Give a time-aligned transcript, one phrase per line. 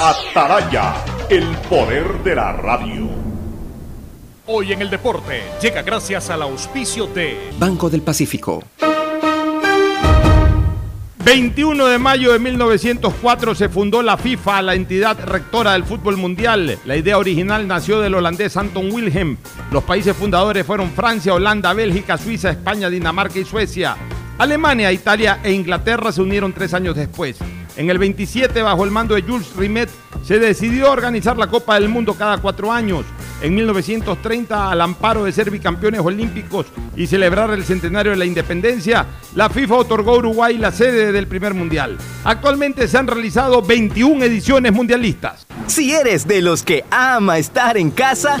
[0.00, 0.94] Ataraya,
[1.28, 3.08] el poder de la radio.
[4.46, 8.62] Hoy en el deporte llega gracias al auspicio de Banco del Pacífico.
[11.24, 16.78] 21 de mayo de 1904 se fundó la FIFA, la entidad rectora del fútbol mundial.
[16.84, 19.36] La idea original nació del holandés Anton Wilhelm.
[19.72, 23.96] Los países fundadores fueron Francia, Holanda, Bélgica, Suiza, España, Dinamarca y Suecia.
[24.38, 27.36] Alemania, Italia e Inglaterra se unieron tres años después.
[27.78, 29.88] En el 27, bajo el mando de Jules Rimet,
[30.24, 33.04] se decidió organizar la Copa del Mundo cada cuatro años.
[33.40, 36.66] En 1930, al amparo de ser bicampeones olímpicos
[36.96, 41.28] y celebrar el centenario de la independencia, la FIFA otorgó a Uruguay la sede del
[41.28, 41.96] primer mundial.
[42.24, 45.46] Actualmente se han realizado 21 ediciones mundialistas.
[45.68, 48.40] Si eres de los que ama estar en casa,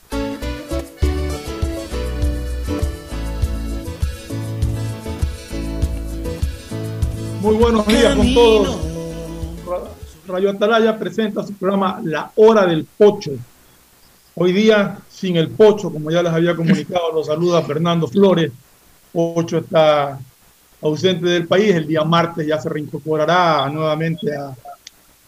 [7.41, 8.86] Muy buenos días con todos.
[10.27, 13.31] Radio Atalaya presenta su programa La Hora del Pocho.
[14.35, 18.51] Hoy día sin el Pocho, como ya les había comunicado, los saluda Fernando Flores.
[19.13, 20.19] Pocho está
[20.81, 21.73] ausente del país.
[21.73, 24.53] El día martes ya se reincorporará nuevamente a,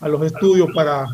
[0.01, 1.05] a los estudios para,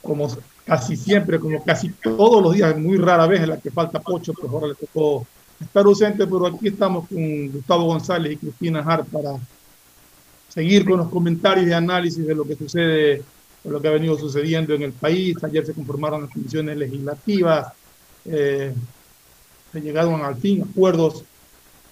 [0.00, 0.28] como
[0.64, 4.32] casi siempre, como casi todos los días, muy rara vez en la que falta Pocho,
[4.34, 5.26] pues ahora le tocó
[5.60, 9.32] estar ausente, pero aquí estamos con Gustavo González y Cristina Hart para
[10.50, 13.22] seguir con los comentarios y análisis de lo que sucede,
[13.64, 15.42] de lo que ha venido sucediendo en el país.
[15.42, 17.72] Ayer se conformaron las comisiones legislativas,
[18.24, 18.74] eh,
[19.72, 21.24] se llegaron al fin acuerdos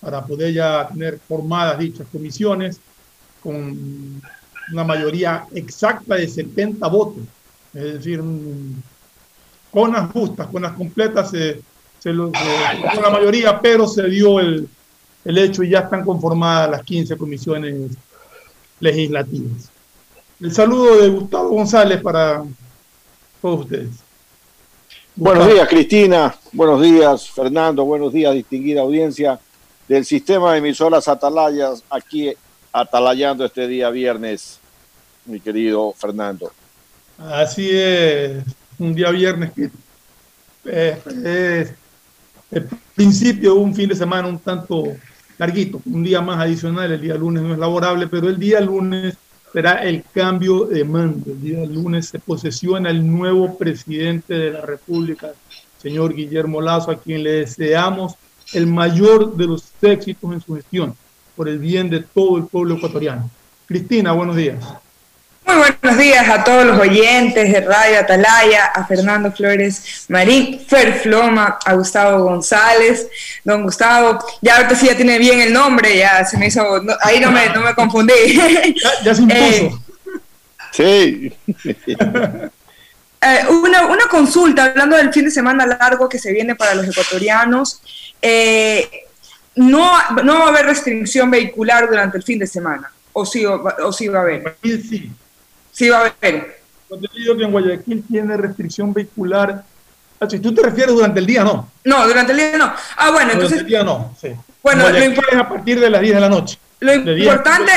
[0.01, 2.81] para poder ya tener formadas dichas comisiones
[3.43, 4.21] con
[4.73, 7.23] una mayoría exacta de 70 votos.
[7.73, 8.23] Es decir,
[9.71, 11.61] con las justas, con las completas, se,
[11.99, 14.69] se lo, se, con la mayoría, pero se dio el,
[15.25, 17.97] el hecho y ya están conformadas las 15 comisiones
[18.81, 19.71] legislativas.
[20.41, 22.45] El saludo de Gustavo González para
[23.43, 23.91] todos ustedes.
[25.17, 26.37] Buenos días, Cristina.
[26.53, 27.85] Buenos días, Fernando.
[27.85, 29.41] Buenos días, distinguida audiencia.
[29.89, 32.35] del sistema de emisoras Atalayas, aquí
[32.73, 34.61] atalayando este día viernes,
[35.25, 36.53] mi querido Fernando.
[37.19, 38.45] Así es,
[38.79, 39.71] un día viernes que
[40.67, 41.73] eh, es
[42.51, 44.85] el principio de un fin de semana un tanto
[45.39, 49.17] larguito, un día más adicional, el día lunes no es laborable, pero el día lunes
[49.53, 51.31] será el cambio de mando.
[51.31, 55.33] El día lunes se posesiona el nuevo presidente de la República,
[55.81, 58.17] señor Guillermo Lazo, a quien le deseamos
[58.53, 60.95] el mayor de los éxitos en su gestión,
[61.37, 63.31] por el bien de todo el pueblo ecuatoriano.
[63.67, 64.59] Cristina, buenos días.
[65.49, 71.01] Muy buenos días a todos los oyentes de Radio Atalaya, a Fernando Flores Marín, Fer
[71.01, 73.09] Floma, a Gustavo González.
[73.45, 76.63] Don Gustavo, ya ahorita sí ya tiene bien el nombre, ya se me hizo,
[77.01, 78.13] ahí no me, no me confundí.
[79.03, 79.83] Ya, se impuso.
[80.79, 81.33] Eh, sí.
[83.21, 86.87] Eh, una, una, consulta, hablando del fin de semana largo que se viene para los
[86.87, 87.83] ecuatorianos,
[88.23, 88.89] eh,
[89.57, 89.93] no,
[90.23, 94.07] no va a haber restricción vehicular durante el fin de semana, o sí, o, sí
[94.07, 94.57] va a haber.
[94.63, 94.83] Sí.
[94.83, 95.13] Sí
[95.89, 96.61] va a haber.
[96.89, 99.65] Cuando digo que en Guayaquil tiene restricción vehicular,
[100.29, 101.71] si tú te refieres durante el día, no.
[101.85, 102.73] No, durante el día no.
[102.97, 103.59] Ah, bueno, entonces.
[103.59, 104.35] Durante el día no, sí.
[104.63, 106.59] Bueno, lo es a partir de las 10 de la noche.
[106.81, 107.73] Lo importante.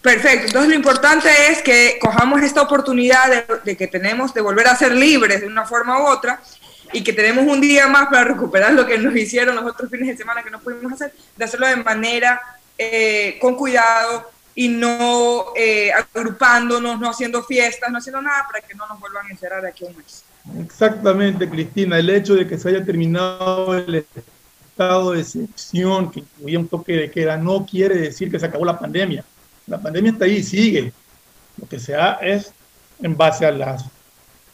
[0.00, 4.76] Perfecto, entonces lo importante es que cojamos esta oportunidad de, que tenemos de volver a
[4.76, 6.40] ser libres de una forma u otra
[6.92, 10.06] y que tenemos un día más para recuperar lo que nos hicieron los otros fines
[10.06, 12.40] de semana que no pudimos hacer, de hacerlo de manera
[12.78, 18.74] eh, con cuidado y no eh, agrupándonos, no haciendo fiestas, no haciendo nada para que
[18.74, 20.24] no nos vuelvan a encerrar aquí un mes.
[20.64, 24.04] Exactamente, Cristina, el hecho de que se haya terminado el
[24.66, 28.64] estado de excepción que incluía un toque de queda no quiere decir que se acabó
[28.64, 29.24] la pandemia
[29.68, 30.92] la pandemia está ahí, sigue.
[31.60, 32.52] Lo que se ha es,
[33.00, 33.84] en base a las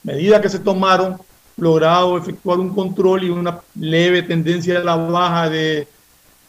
[0.03, 1.19] medidas que se tomaron,
[1.57, 5.89] logrado efectuar un control y una leve tendencia a la baja de,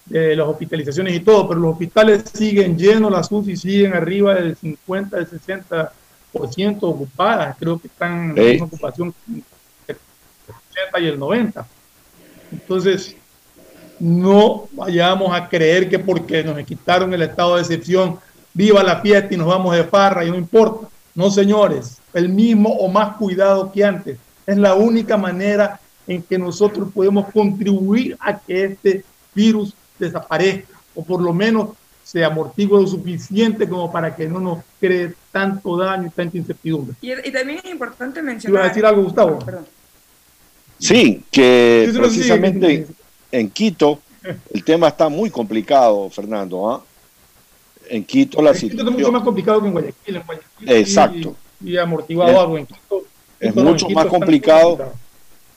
[0.09, 5.17] las hospitalizaciones y todo, pero los hospitales siguen llenos, las UCI siguen arriba del 50,
[5.17, 9.97] del 60% ocupadas, creo que están en una ocupación del
[10.47, 11.67] 80 y el 90.
[12.51, 13.15] Entonces,
[13.99, 18.19] no vayamos a creer que porque nos quitaron el estado de excepción
[18.53, 20.87] viva la fiesta y nos vamos de farra y no importa.
[21.13, 24.17] No, señores, el mismo o más cuidado que antes.
[24.45, 29.03] Es la única manera en que nosotros podemos contribuir a que este
[29.33, 31.69] virus desaparezca o por lo menos
[32.03, 36.95] se amortigue lo suficiente como para que no nos cree tanto daño y tanta incertidumbre.
[37.01, 38.59] Y, también es importante mencionar...
[38.59, 39.39] ¿Ibas a decir algo, Gustavo?
[40.77, 42.87] Sí, que precisamente
[43.31, 43.99] en Quito
[44.53, 46.71] el tema está muy complicado, Fernando.
[46.71, 46.83] ¿ah?
[47.89, 48.87] en Quito la situación.
[48.87, 50.21] es mucho más complicado que en Guayaquil.
[50.67, 51.35] Exacto.
[51.63, 53.03] Y, amortiguado algo en Quito.
[53.39, 54.93] Es mucho más complicado,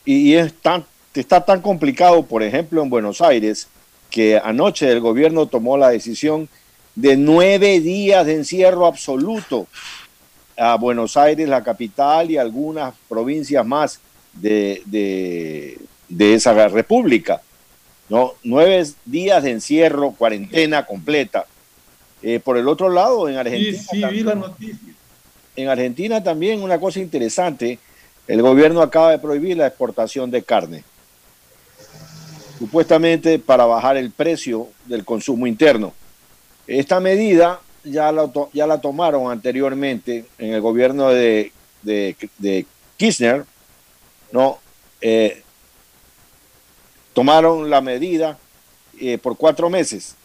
[0.05, 0.85] y, es tan,
[1.15, 3.69] está tan complicado, por ejemplo, en Buenos Aires,
[4.11, 6.49] que anoche el gobierno tomó la decisión
[6.95, 9.67] de nueve días de encierro absoluto
[10.57, 14.01] a Buenos Aires, la capital, y algunas provincias más
[14.33, 15.79] de, de,
[16.09, 17.41] de esa república.
[18.09, 18.35] ¿no?
[18.43, 21.47] Nueve días de encierro, cuarentena completa.
[22.23, 23.79] Eh, por el otro lado, en Argentina.
[23.79, 24.95] Sí, vi la noticia.
[25.55, 27.79] En Argentina también una cosa interesante,
[28.27, 30.85] el gobierno acaba de prohibir la exportación de carne,
[32.59, 35.93] supuestamente para bajar el precio del consumo interno.
[36.67, 43.45] Esta medida ya la, ya la tomaron anteriormente en el gobierno de, de, Kirchner,
[44.33, 44.59] ¿no?
[45.01, 45.43] Eh,
[47.15, 48.39] tomaron la medida
[49.01, 50.17] eh, por cuatro meses,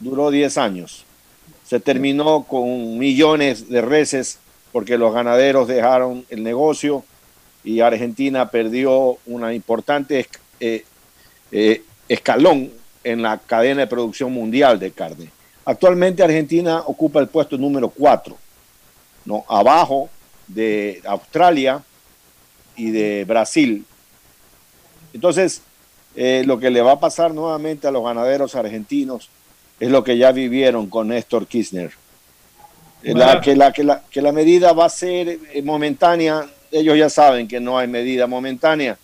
[0.00, 1.04] duró diez años
[1.72, 4.38] se terminó con millones de reses
[4.72, 7.02] porque los ganaderos dejaron el negocio
[7.64, 10.26] y Argentina perdió una importante
[10.60, 10.84] eh,
[11.52, 12.70] eh, escalón
[13.04, 15.30] en la cadena de producción mundial de carne.
[15.64, 18.36] Actualmente Argentina ocupa el puesto número 4,
[19.26, 19.44] ¿no?
[19.48, 20.08] abajo
[20.48, 21.82] de Australia
[22.74, 23.84] y de Brasil.
[25.12, 25.62] Entonces,
[26.16, 29.28] eh, lo que le va a pasar nuevamente a los ganaderos argentinos
[29.78, 31.92] es lo que ya vivieron con Néstor Kirchner.
[33.02, 37.10] Eh, la, que, la, que, la, que la medida va a ser momentánea, ellos ya
[37.10, 38.96] saben que no hay medida momentánea.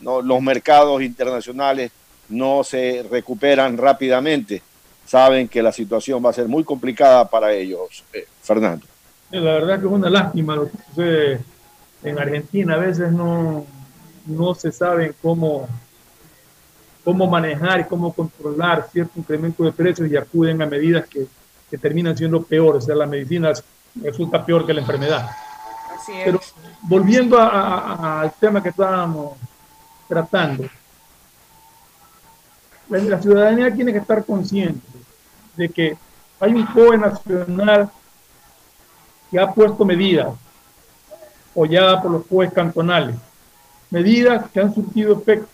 [0.00, 1.90] No, los mercados internacionales
[2.28, 4.62] no se recuperan rápidamente.
[5.06, 8.86] Saben que la situación va a ser muy complicada para ellos, eh, Fernando.
[9.30, 11.40] La verdad que es una lástima lo que sucede
[12.02, 12.74] en Argentina.
[12.74, 13.66] A veces no,
[14.26, 15.68] no se sabe cómo
[17.08, 21.26] cómo manejar y cómo controlar cierto incremento de precios y acuden a medidas que,
[21.70, 22.84] que terminan siendo peores.
[22.84, 23.50] O sea, la medicina
[24.02, 25.26] resulta peor que la enfermedad.
[25.96, 26.24] Así es.
[26.26, 26.40] Pero
[26.82, 29.38] volviendo al tema que estábamos
[30.08, 30.64] tratando,
[32.88, 34.80] la ciudadanía tiene que estar consciente
[35.56, 35.96] de que
[36.40, 37.90] hay un joven nacional
[39.30, 40.28] que ha puesto medidas
[41.50, 43.16] apoyadas por los jueces cantonales,
[43.90, 45.48] medidas que han surtido efecto.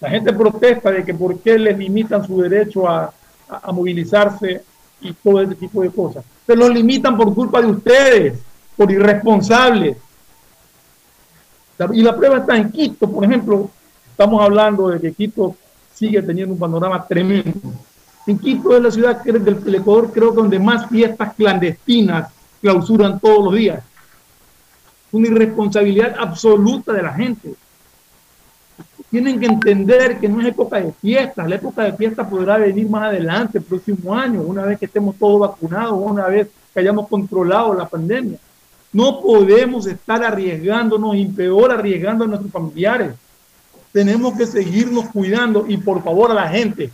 [0.00, 3.12] La gente protesta de que por qué les limitan su derecho a,
[3.48, 4.62] a, movilizarse
[5.00, 6.24] y todo ese tipo de cosas.
[6.46, 8.38] Se los limitan por culpa de ustedes,
[8.76, 9.96] por irresponsables.
[11.92, 13.70] Y la prueba está en Quito, por ejemplo,
[14.10, 15.54] estamos hablando de que Quito
[15.94, 17.52] sigue teniendo un panorama tremendo.
[18.26, 22.30] En Quito es la ciudad del Ecuador, creo que donde más fiestas clandestinas
[22.60, 23.82] clausuran todos los días.
[25.12, 27.54] Una irresponsabilidad absoluta de la gente.
[29.10, 32.90] Tienen que entender que no es época de fiestas, la época de fiestas podrá venir
[32.90, 37.08] más adelante, el próximo año, una vez que estemos todos vacunados, una vez que hayamos
[37.08, 38.38] controlado la pandemia.
[38.92, 43.14] No podemos estar arriesgándonos y peor arriesgando a nuestros familiares.
[43.92, 46.90] Tenemos que seguirnos cuidando y por favor a la gente,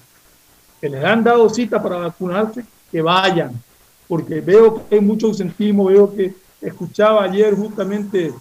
[0.80, 3.52] que les han dado cita para vacunarse, que vayan,
[4.08, 8.32] porque veo que hay mucho ausentismo, veo que escuchaba ayer justamente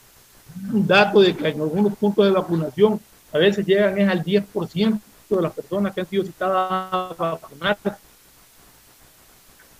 [0.71, 2.99] un dato de que en algunos puntos de vacunación
[3.31, 7.91] a veces llegan es al 10% de las personas que han sido citadas a vacunarse.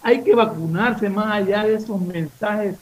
[0.01, 2.75] Hay que vacunarse más allá de esos mensajes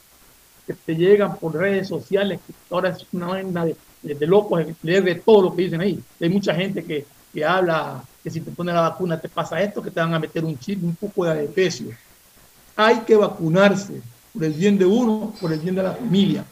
[0.74, 5.44] te llegan por redes sociales, que ahora es una vaina de, locos leer de todo
[5.44, 6.00] lo que dicen ahí.
[6.20, 9.82] Hay mucha gente que, que habla que si te pones la vacuna te pasa esto,
[9.82, 11.92] que te van a meter un chip, un poco de adefesio.
[12.75, 14.01] Hay que vacunarse
[14.34, 16.46] por el bien de uno, por el bien de la familia.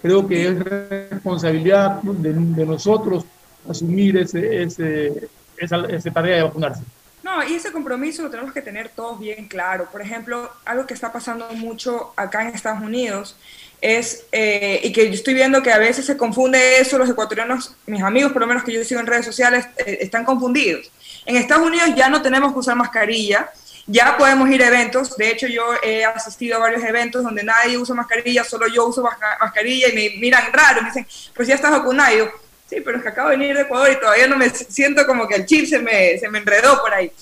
[0.00, 3.24] Creo que es responsabilidad de, de nosotros
[3.68, 6.82] asumir ese, ese, esa, esa tarea de vacunarse.
[7.22, 9.88] No, y ese compromiso lo tenemos que tener todos bien claro.
[9.90, 13.36] Por ejemplo, algo que está pasando mucho acá en Estados Unidos
[13.80, 17.74] es, eh, y que yo estoy viendo que a veces se confunde eso, los ecuatorianos,
[17.86, 20.90] mis amigos por lo menos que yo sigo en redes sociales, eh, están confundidos.
[21.26, 23.50] En Estados Unidos ya no tenemos que usar mascarilla,
[23.86, 27.76] ya podemos ir a eventos, de hecho yo he asistido a varios eventos donde nadie
[27.76, 31.72] usa mascarilla, solo yo uso mascarilla y me miran raro, me dicen, pues ya estás
[31.72, 32.30] vacunado.
[32.72, 35.28] Sí, pero es que acabo de venir de Ecuador y todavía no me siento como
[35.28, 37.12] que el chip se me, se me enredó por ahí.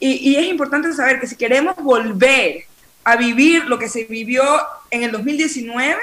[0.00, 2.64] Y, y es importante saber que si queremos volver
[3.04, 4.42] a vivir lo que se vivió
[4.90, 5.96] en el 2019,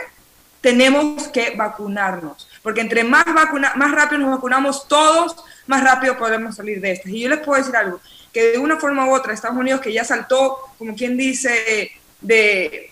[0.61, 5.35] tenemos que vacunarnos, porque entre más, vacuna, más rápido nos vacunamos todos,
[5.67, 7.11] más rápido podemos salir de estas.
[7.11, 7.99] Y yo les puedo decir algo,
[8.33, 11.91] que de una forma u otra, Estados Unidos, que ya saltó, como quien dice,
[12.21, 12.91] de,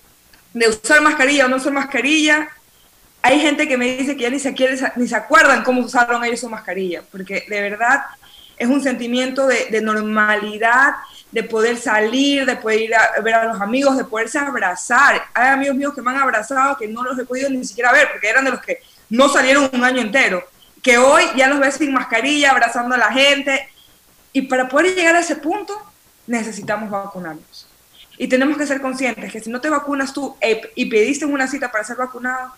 [0.54, 2.50] de usar mascarilla o no usar mascarilla,
[3.26, 6.48] hay gente que me dice que ya ni se, se acuerdan cómo usaron ellos su
[6.48, 8.02] mascarilla, porque de verdad
[8.56, 10.94] es un sentimiento de, de normalidad,
[11.32, 15.26] de poder salir, de poder ir a ver a los amigos, de poderse abrazar.
[15.34, 18.10] Hay amigos míos que me han abrazado que no los he podido ni siquiera ver,
[18.12, 20.44] porque eran de los que no salieron un año entero,
[20.84, 23.68] que hoy ya los ves sin mascarilla, abrazando a la gente.
[24.34, 25.74] Y para poder llegar a ese punto,
[26.28, 27.68] necesitamos vacunarnos.
[28.20, 30.38] Y tenemos que ser conscientes que si no te vacunas tú
[30.76, 32.54] y pediste una cita para ser vacunado,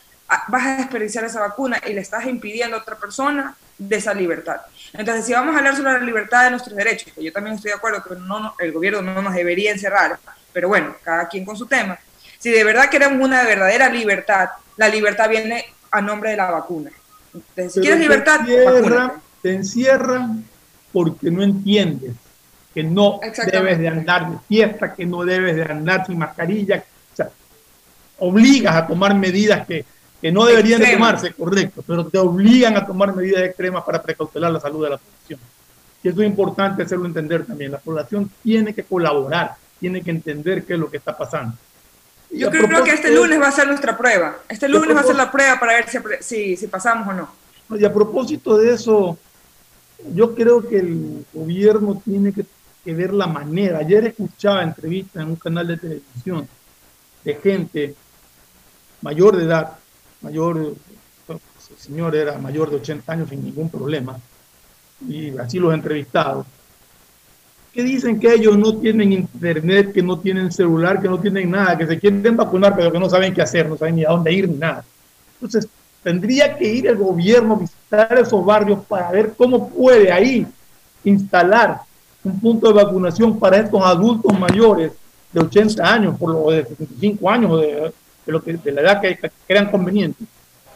[0.47, 4.57] vas a desperdiciar esa vacuna y le estás impidiendo a otra persona de esa libertad.
[4.93, 7.71] Entonces, si vamos a hablar sobre la libertad de nuestros derechos, que yo también estoy
[7.71, 10.19] de acuerdo que no, el gobierno no nos debería encerrar,
[10.51, 11.97] pero bueno, cada quien con su tema.
[12.39, 16.91] Si de verdad queremos una verdadera libertad, la libertad viene a nombre de la vacuna.
[17.33, 20.29] Entonces, si quieres libertad, te encierra, te encierra
[20.91, 22.13] porque no entiendes
[22.73, 23.19] que no
[23.51, 26.83] debes de andar de fiesta, que no debes de andar sin mascarilla.
[27.13, 27.29] O sea,
[28.19, 29.85] obligas a tomar medidas que
[30.27, 34.51] que no deberían de tomarse, correcto, pero te obligan a tomar medidas extremas para precautelar
[34.51, 35.39] la salud de la población.
[36.03, 37.71] Y eso es importante hacerlo entender también.
[37.71, 41.55] La población tiene que colaborar, tiene que entender qué es lo que está pasando.
[42.29, 44.39] Yo creo que este lunes va a ser nuestra prueba.
[44.49, 45.85] Este lunes va a ser la prueba para ver
[46.19, 47.79] si, si, pasamos o no.
[47.79, 49.17] Y a propósito de eso,
[50.13, 52.43] yo creo que el gobierno tiene que,
[52.83, 53.77] que ver la manera.
[53.77, 56.49] Ayer escuchaba entrevistas en un canal de televisión
[57.23, 57.95] de gente
[59.01, 59.76] mayor de edad
[60.21, 60.73] mayor,
[61.27, 64.17] el señor era mayor de 80 años sin ningún problema,
[65.07, 66.45] y así los entrevistados,
[67.73, 71.77] que dicen que ellos no tienen internet, que no tienen celular, que no tienen nada,
[71.77, 74.33] que se quieren vacunar, pero que no saben qué hacer, no saben ni a dónde
[74.33, 74.83] ir ni nada.
[75.35, 75.69] Entonces,
[76.01, 80.47] tendría que ir el gobierno a visitar esos barrios para ver cómo puede ahí
[81.03, 81.81] instalar
[82.23, 84.91] un punto de vacunación para estos adultos mayores
[85.31, 87.93] de 80 años, por lo de 75 años, de
[88.27, 89.17] de, lo que, de la edad que,
[89.47, 90.23] crean conveniente,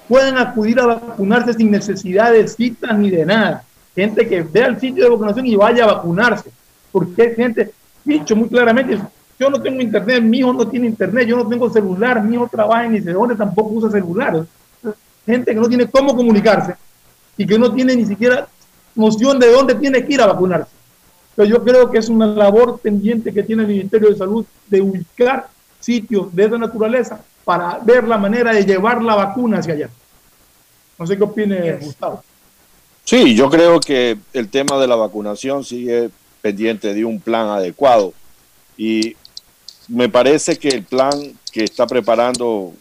[0.07, 3.63] pueden acudir a vacunarse sin necesidad de citas ni de nada.
[3.93, 6.49] Gente que vea el sitio de vacunación y vaya a vacunarse.
[6.91, 7.71] Porque hay gente,
[8.05, 8.97] dicho muy claramente,
[9.37, 12.47] yo no tengo internet, mi hijo no tiene internet, yo no tengo celular, mi hijo
[12.49, 14.45] trabaja en dónde, tampoco usa celular.
[15.25, 16.75] Gente que no tiene cómo comunicarse
[17.37, 18.47] y que no tiene ni siquiera
[18.95, 20.71] noción de dónde tiene que ir a vacunarse.
[21.35, 24.81] Pero yo creo que es una labor pendiente que tiene el Ministerio de Salud de
[24.81, 25.47] ubicar
[25.79, 29.89] sitios de esa naturaleza para ver la manera de llevar la vacuna hacia allá.
[30.97, 32.23] No sé qué opine Gustavo.
[33.03, 38.13] Sí, yo creo que el tema de la vacunación sigue pendiente de un plan adecuado
[38.77, 39.17] y
[39.89, 41.11] me parece que el plan
[41.51, 42.71] que está preparando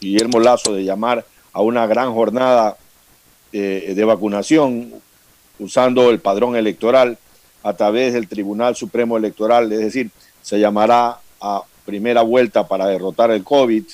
[0.00, 2.76] Guillermo Lazo de llamar a una gran jornada
[3.52, 4.92] eh, de vacunación
[5.58, 7.18] usando el padrón electoral
[7.64, 13.30] a través del Tribunal Supremo Electoral, es decir, se llamará a primera vuelta para derrotar
[13.30, 13.84] el COVID.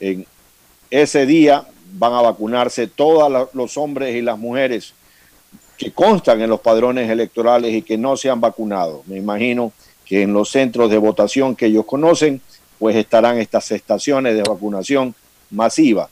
[0.00, 0.26] En
[0.90, 4.92] ese día van a vacunarse todos los hombres y las mujeres
[5.78, 9.02] que constan en los padrones electorales y que no se han vacunado.
[9.06, 9.72] Me imagino
[10.04, 12.42] que en los centros de votación que ellos conocen,
[12.78, 15.14] pues estarán estas estaciones de vacunación
[15.50, 16.10] masiva,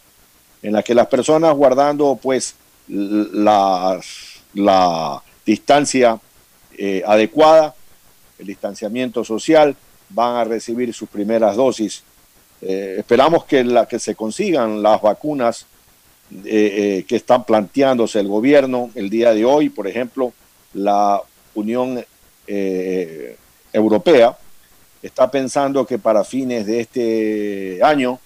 [0.62, 2.54] en las que las personas guardando pues
[2.88, 4.00] la,
[4.54, 6.18] la distancia
[6.76, 7.74] eh, adecuada,
[8.38, 9.76] el distanciamiento social,
[10.08, 12.02] van a recibir sus primeras dosis.
[12.60, 15.66] Eh, esperamos que, la, que se consigan las vacunas
[16.44, 20.32] eh, que están planteándose el gobierno el día de hoy, por ejemplo,
[20.74, 21.22] la
[21.54, 22.04] Unión
[23.72, 24.36] Europea
[25.02, 28.18] está pensando que para fines de este año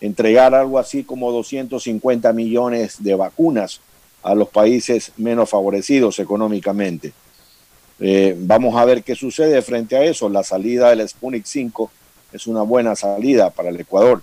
[0.00, 3.80] entregar algo así como 250 millones de vacunas
[4.22, 7.12] a los países menos favorecidos económicamente.
[7.98, 10.28] Eh, vamos a ver qué sucede frente a eso.
[10.28, 11.90] La salida del Sputnik 5
[12.32, 14.22] es una buena salida para el Ecuador.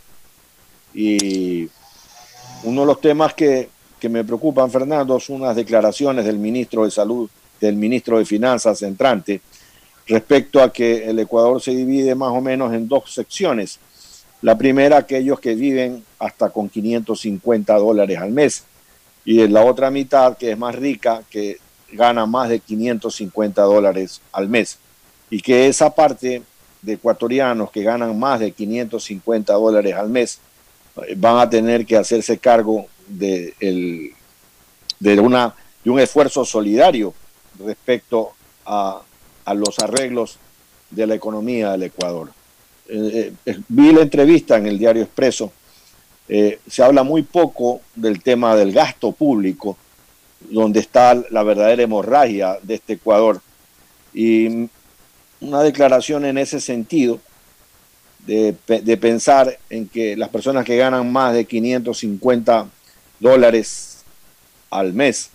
[0.94, 1.68] Y
[2.64, 6.92] uno de los temas que, que me preocupan, Fernando, son unas declaraciones del ministro de
[6.92, 9.42] Salud, del ministro de Finanzas entrante,
[10.08, 13.80] respecto a que el Ecuador se divide más o menos en dos secciones.
[14.42, 18.66] La primera, aquellos que viven hasta con 550 dólares al mes.
[19.26, 21.60] Y en la otra mitad, que es más rica, que
[21.94, 24.78] gana más de 550 dólares al mes.
[25.30, 26.44] Y que esa parte
[26.82, 30.40] de ecuatorianos que ganan más de 550 dólares al mes
[31.08, 34.12] eh, van a tener que hacerse cargo de, el,
[35.00, 37.14] de, una, de un esfuerzo solidario
[37.58, 38.34] respecto
[38.66, 39.02] a,
[39.46, 40.38] a los arreglos
[40.90, 42.32] de la economía del Ecuador.
[42.90, 45.52] Eh, eh, vi la entrevista en el diario Expreso,
[46.26, 49.78] se habla muy poco del tema del gasto público,
[50.50, 53.42] donde está la verdadera hemorragia de este Ecuador.
[54.14, 54.70] Y
[55.42, 57.20] una declaración en ese sentido,
[58.26, 62.68] de, de pensar en que las personas que ganan más de 550
[63.20, 64.04] dólares
[64.70, 65.30] al mes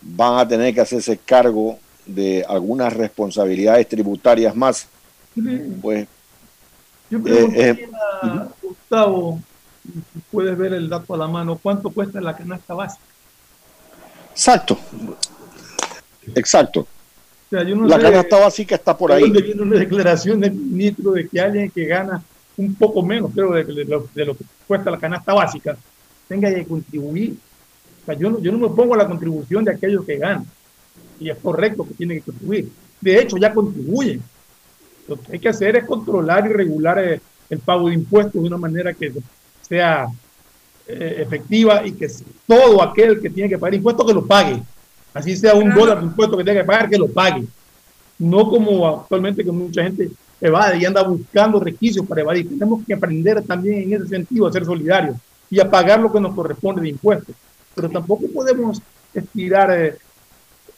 [0.00, 4.88] van a tener que hacerse cargo de algunas responsabilidades tributarias más,
[5.82, 6.08] pues...
[7.10, 7.88] Yo eh, eh,
[8.62, 9.40] Gustavo,
[9.82, 13.02] si puedes ver el dato a la mano, ¿cuánto cuesta la canasta básica?
[14.38, 14.78] Exacto,
[16.32, 16.86] exacto.
[17.50, 19.28] la canasta básica está por ahí.
[19.28, 22.22] Viene una declaración del ministro de que alguien que gana
[22.56, 25.76] un poco menos, creo, de, lo, de lo que cuesta la canasta básica,
[26.28, 27.36] tenga que contribuir.
[28.02, 30.46] O sea, yo, no, yo no me pongo a la contribución de aquellos que ganan
[31.18, 32.68] y es correcto que tiene que contribuir.
[33.00, 34.22] De hecho, ya contribuyen.
[35.08, 38.56] Lo que hay que hacer es controlar y regular el, pago de impuestos de una
[38.56, 39.12] manera que
[39.62, 40.06] sea
[40.90, 42.08] eh, efectiva y que
[42.46, 44.62] todo aquel que tiene que pagar impuestos que lo pague.
[45.12, 47.44] Así sea un dólar de impuesto que tenga que pagar, que lo pague.
[48.18, 52.48] No como actualmente que mucha gente evade y anda buscando requisitos para evadir.
[52.48, 55.16] Tenemos que aprender también en ese sentido a ser solidarios
[55.50, 57.36] y a pagar lo que nos corresponde de impuestos.
[57.74, 58.80] Pero tampoco podemos
[59.12, 59.96] estirar eh,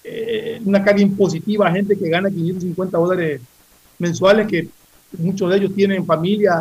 [0.03, 3.41] eh, una carga impositiva a gente que gana 550 dólares
[3.97, 4.69] mensuales, que
[5.19, 6.53] muchos de ellos tienen familia,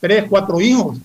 [0.00, 0.98] tres, cuatro hijos.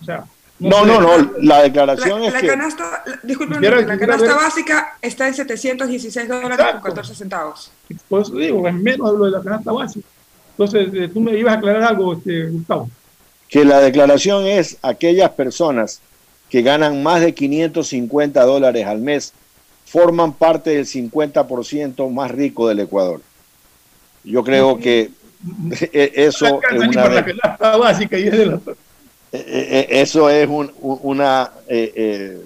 [0.00, 0.24] O sea,
[0.58, 2.46] no, no, no, la declaración es que...
[2.46, 7.70] Canasta, disculpen, la canasta básica está en 716 dólares con 14 centavos.
[8.08, 10.06] Por eso digo, es menos de lo de la canasta básica.
[10.52, 12.88] Entonces, eh, tú me ibas a aclarar algo, este, Gustavo.
[13.48, 16.00] Que la declaración es aquellas personas
[16.48, 19.34] que ganan más de 550 dólares al mes
[19.84, 23.20] forman parte del 50% más rico del Ecuador.
[24.24, 25.10] Yo creo que
[25.70, 27.24] eso es una...
[29.88, 30.48] Eso es
[30.80, 31.50] una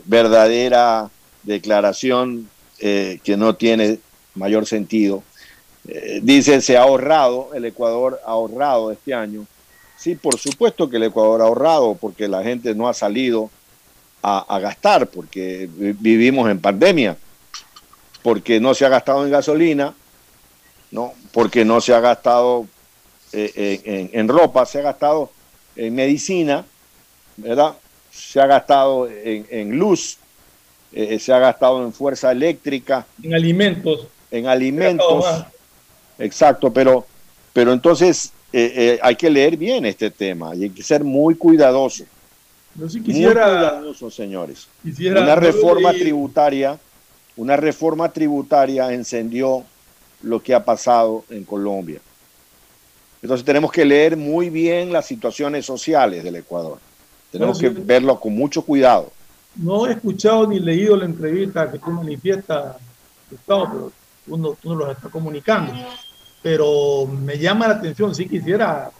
[0.05, 1.11] verdadera
[1.43, 2.49] declaración
[2.79, 3.99] eh, que no tiene
[4.35, 5.23] mayor sentido.
[5.89, 9.47] Eh, dice, se ha ahorrado, el Ecuador ha ahorrado este año.
[9.97, 13.51] Sí, por supuesto que el Ecuador ha ahorrado porque la gente no ha salido
[14.23, 17.17] a gastar, porque vivimos en pandemia
[18.23, 19.95] porque no se ha gastado en gasolina,
[20.91, 21.15] ¿no?
[21.33, 22.67] porque no se ha gastado
[23.33, 25.31] eh, en, ropa, se ha gastado
[25.77, 26.65] en medicina,
[27.43, 27.75] ¿verdad?
[28.11, 30.19] Se ha gastado en, luz,
[30.93, 33.07] eh, se ha gastado en fuerza eléctrica.
[33.23, 34.07] En alimentos.
[34.31, 35.25] En alimentos.
[36.19, 37.07] Exacto, pero,
[37.53, 41.35] pero entonces eh, eh, hay que leer bien este tema y hay que ser muy
[41.35, 42.05] cuidadoso.
[42.75, 44.69] Yo sí quisiera, muy cuidadoso, señores.
[44.85, 46.79] una reforma tributaria,
[47.37, 49.65] una reforma tributaria encendió
[50.23, 52.01] lo que ha pasado en Colombia.
[53.23, 56.79] Entonces tenemos que leer muy bien las situaciones sociales del Ecuador.
[57.31, 59.13] Tenemos que verlo con mucho cuidado.
[59.57, 62.77] No he escuchado ni leído la entrevista que tú manifiestas,
[63.31, 63.93] Gustavo, pero
[64.29, 65.73] uno, tú nos lo está comunicando.
[66.43, 68.91] Pero me llama la atención, si quisiera,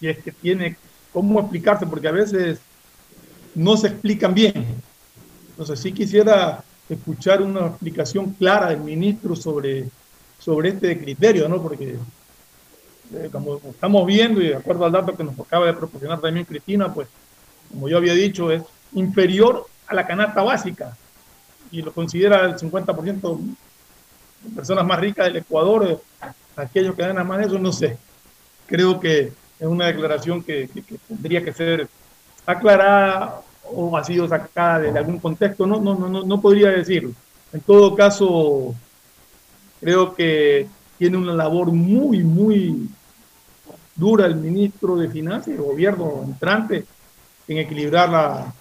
[0.00, 0.76] si es que tiene
[1.12, 2.58] cómo explicarse, porque a veces
[3.54, 4.66] no se explican bien.
[5.50, 9.88] Entonces sí quisiera escuchar una explicación clara del ministro sobre,
[10.38, 11.62] sobre este criterio, ¿no?
[11.62, 11.96] Porque
[13.14, 16.46] eh, como estamos viendo y de acuerdo al dato que nos acaba de proporcionar también
[16.46, 17.08] Cristina, pues
[17.72, 18.62] como yo había dicho, es
[18.94, 20.96] inferior a la canasta básica
[21.70, 23.38] y lo considera el 50%
[24.42, 26.00] de personas más ricas del Ecuador,
[26.56, 27.96] aquellos que ganan más de eso, no sé.
[28.66, 30.68] Creo que es una declaración que,
[31.08, 31.88] tendría que ser
[32.44, 37.12] aclarada o ha sido sacada de algún contexto, no, no, no, no podría decirlo.
[37.52, 38.74] En todo caso,
[39.80, 42.88] creo que tiene una labor muy, muy
[43.94, 46.84] dura el ministro de Finanzas y el gobierno entrante
[47.52, 48.52] en equilibrar la,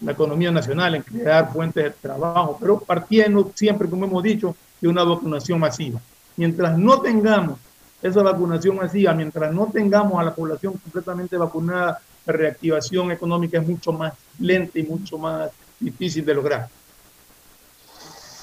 [0.00, 4.88] la economía nacional, en crear fuentes de trabajo, pero partiendo siempre, como hemos dicho, de
[4.88, 6.00] una vacunación masiva.
[6.36, 7.58] Mientras no tengamos
[8.00, 13.66] esa vacunación masiva, mientras no tengamos a la población completamente vacunada, la reactivación económica es
[13.66, 16.68] mucho más lenta y mucho más difícil de lograr.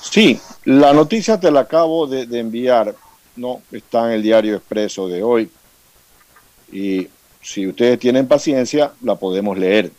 [0.02, 2.96] Sí, la noticia te la acabo de, enviar,
[3.36, 5.50] no está en el diario expreso de hoy.
[6.72, 7.08] Y
[7.46, 9.92] si ustedes tienen paciencia, la podemos leer.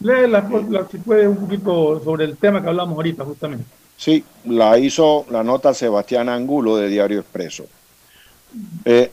[0.00, 0.48] Léela,
[0.90, 3.66] si puede, un poquito sobre el tema que hablamos ahorita, justamente.
[3.94, 7.66] Sí, la hizo la nota Sebastián Angulo de Diario Expreso.
[8.86, 9.12] Eh,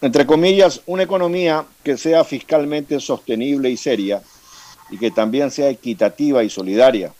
[0.00, 4.20] entre comillas, una economía que sea fiscalmente sostenible y seria
[4.90, 7.12] y que también sea equitativa y solidaria.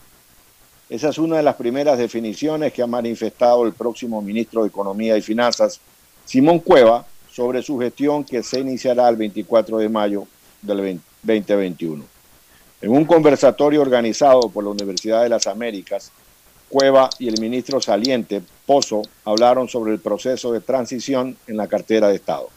[0.90, 5.16] Esa es una de las primeras definiciones que ha manifestado el próximo ministro de Economía
[5.16, 5.80] y Finanzas,
[6.24, 7.06] Simón Cueva,
[7.38, 10.26] sobre su gestión que se iniciará el 24 de mayo
[10.60, 12.04] del 2021.
[12.82, 16.10] En un conversatorio organizado por la Universidad de las Américas,
[16.68, 22.08] Cueva y el ministro saliente, Pozo, hablaron sobre el proceso de transición en la cartera
[22.08, 22.48] de Estado.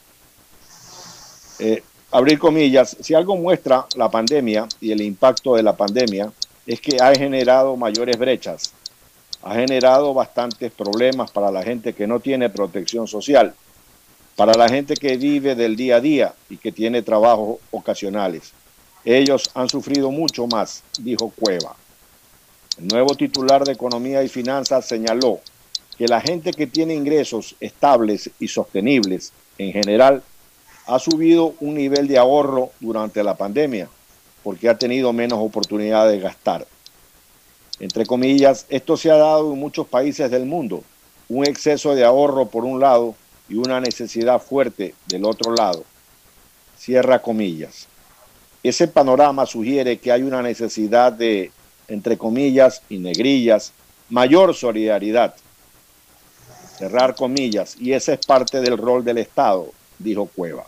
[1.60, 6.34] Eh, abrir comillas, si algo muestra la pandemia y el impacto de la pandemia
[6.65, 8.74] es que ha generado mayores brechas,
[9.44, 13.54] ha generado bastantes problemas para la gente que no tiene protección social
[14.36, 18.54] para la gente que vive del día a día y que tiene trabajos ocasionales.
[19.04, 21.76] Ellos han sufrido mucho más, dijo Cueva.
[22.78, 25.39] El nuevo titular de Economía y Finanzas señaló
[25.98, 30.24] que la gente que tiene ingresos estables y sostenibles en general
[30.88, 33.89] ha subido un nivel de ahorro durante la pandemia
[34.44, 36.65] porque ha tenido menos oportunidad de gastar.
[37.80, 40.84] Entre comillas, esto se ha dado en muchos países del mundo,
[41.30, 43.15] un exceso de ahorro por un lado
[43.52, 45.84] y una necesidad fuerte del otro lado.
[46.78, 47.88] Cierra comillas.
[48.64, 51.52] Ese panorama sugiere que hay una necesidad de,
[51.90, 53.74] entre comillas y negrillas,
[54.10, 55.36] mayor solidaridad.
[56.78, 57.76] Cerrar comillas.
[57.78, 60.66] Y ese es parte del rol del Estado, dijo Cueva.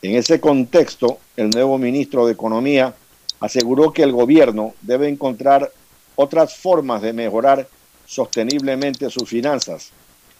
[0.00, 2.94] En ese contexto, el nuevo ministro de Economía
[3.40, 5.72] aseguró que el gobierno debe encontrar
[6.14, 7.66] otras formas de mejorar
[8.06, 9.90] sosteniblemente sus finanzas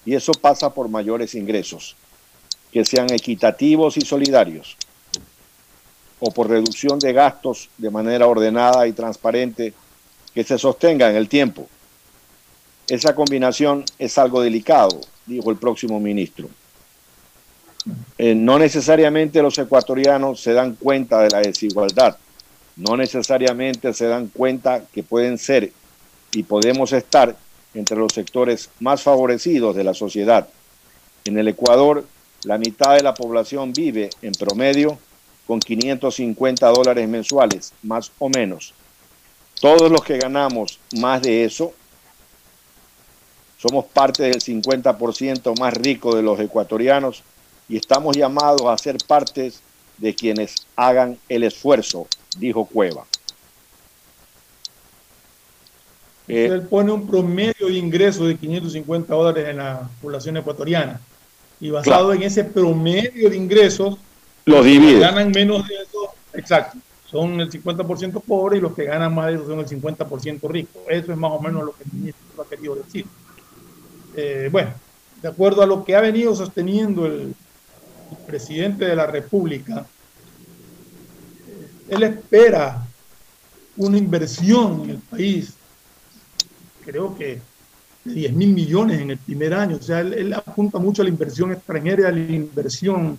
[0.05, 1.97] y eso pasa por mayores ingresos,
[2.73, 4.77] que sean equitativos y solidarios,
[6.21, 9.73] o por reducción de gastos de manera ordenada y transparente
[10.35, 11.69] que se sostenga en el tiempo.
[12.89, 16.49] Esa combinación es algo delicado, dijo el próximo ministro.
[18.19, 22.17] Eh, no necesariamente los ecuatorianos se dan cuenta de la desigualdad,
[22.77, 25.73] no necesariamente se dan cuenta que pueden ser
[26.33, 27.37] y podemos estar
[27.79, 30.49] entre los sectores más favorecidos de la sociedad.
[31.25, 32.05] En el Ecuador,
[32.45, 34.99] la mitad de la población vive en promedio
[35.47, 38.75] con 550 dólares mensuales, más o menos.
[39.61, 41.73] Todos los que ganamos más de eso
[43.59, 47.23] somos parte del 50% más rico de los ecuatorianos
[47.69, 49.53] y estamos llamados a ser parte
[49.97, 52.07] de quienes hagan el esfuerzo,
[52.39, 53.05] dijo Cueva.
[56.29, 61.01] Eh, él pone un promedio de ingreso de 550 dólares en la población ecuatoriana.
[61.61, 63.97] Y basado en ese promedio de ingresos,
[64.45, 65.01] los divide.
[65.01, 66.79] Ganan menos de eso, exacto.
[67.07, 70.83] son el 50% pobres y los que ganan más de eso son el 50% ricos.
[70.89, 73.07] Eso es más o menos lo que el ministro ha querido decir.
[74.15, 74.71] Eh, bueno,
[75.23, 77.35] de acuerdo a lo que ha venido sosteniendo el,
[78.11, 79.87] el presidente de la República,
[81.47, 82.87] eh, él espera
[83.77, 85.55] una inversión en el país,
[86.89, 87.41] creo que
[88.05, 89.77] de 10 mil millones en el primer año.
[89.77, 93.19] O sea, él, apunta mucho a la inversión extranjera y a la inversión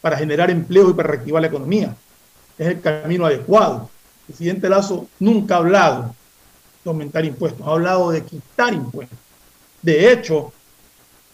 [0.00, 1.96] para generar empleo y para reactivar la economía.
[2.58, 3.88] Es el camino adecuado.
[4.28, 6.14] El presidente Lazo nunca ha hablado
[6.84, 9.18] de aumentar impuestos, ha hablado de quitar impuestos.
[9.80, 10.52] De hecho,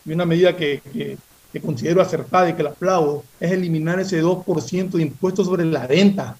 [0.04, 1.18] y una medida que,
[1.60, 6.36] considero acertada y que la aplaudo, es eliminar ese 2% de impuestos sobre la venta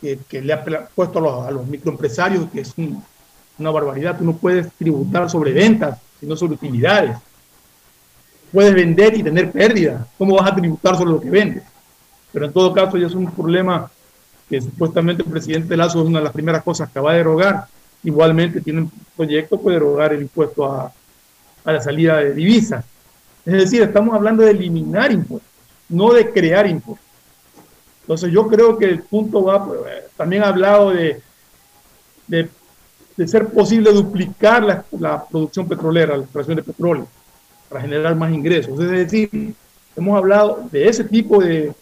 [0.00, 3.02] que, que le ha puesto a los, a los microempresarios, que es un,
[3.58, 4.18] una barbaridad.
[4.18, 7.16] Tú no puedes tributar sobre ventas, sino sobre utilidades.
[8.52, 10.06] Puedes vender y tener pérdida.
[10.16, 11.62] ¿Cómo vas a tributar sobre lo que vendes?
[12.32, 13.90] Pero en todo caso ya es un problema
[14.48, 17.66] que supuestamente el presidente Lazo es una de las primeras cosas que va a derogar.
[18.02, 20.92] Igualmente tiene un proyecto para derogar el impuesto a,
[21.64, 22.84] a la salida de divisas.
[23.44, 25.50] Es decir, estamos hablando de eliminar impuestos,
[25.88, 27.06] no de crear impuestos.
[28.02, 29.80] Entonces yo creo que el punto va, pues,
[30.16, 31.20] también ha hablado de,
[33.18, 37.06] de, ser posible duplicar la, la, producción petrolera, la extracción de petróleo,
[37.68, 38.78] para generar más ingresos.
[38.80, 39.54] Es decir,
[39.96, 41.72] hemos hablado de ese tipo de,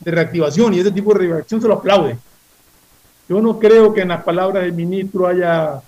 [0.00, 2.16] de reactivación y ese tipo de reactivación se lo aplaude.
[3.28, 5.82] Yo no creo que en las palabras del ministro haya,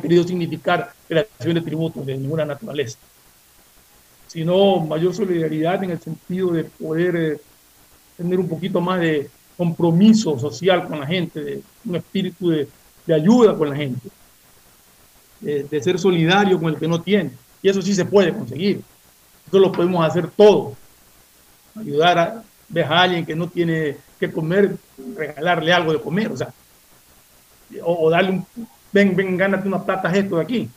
[0.00, 2.98] querido significar creación de tributos de ninguna naturaleza,
[4.26, 7.16] sino mayor solidaridad en el sentido de poder...
[7.16, 7.40] Eh,
[8.16, 12.68] tener un poquito más de compromiso social con la gente, de un espíritu de,
[13.06, 14.08] de ayuda con la gente,
[15.40, 17.32] de, de, ser solidario con el que no tiene.
[17.62, 18.82] Y eso sí se puede conseguir.
[19.48, 20.74] Eso lo podemos hacer todos.
[21.74, 22.44] Ayudar a,
[22.80, 24.76] a alguien que no tiene que comer,
[25.16, 26.52] regalarle algo de comer, o sea,
[27.82, 28.46] o, o darle un,
[28.92, 30.70] ven, ven, gánate unas platas esto de aquí.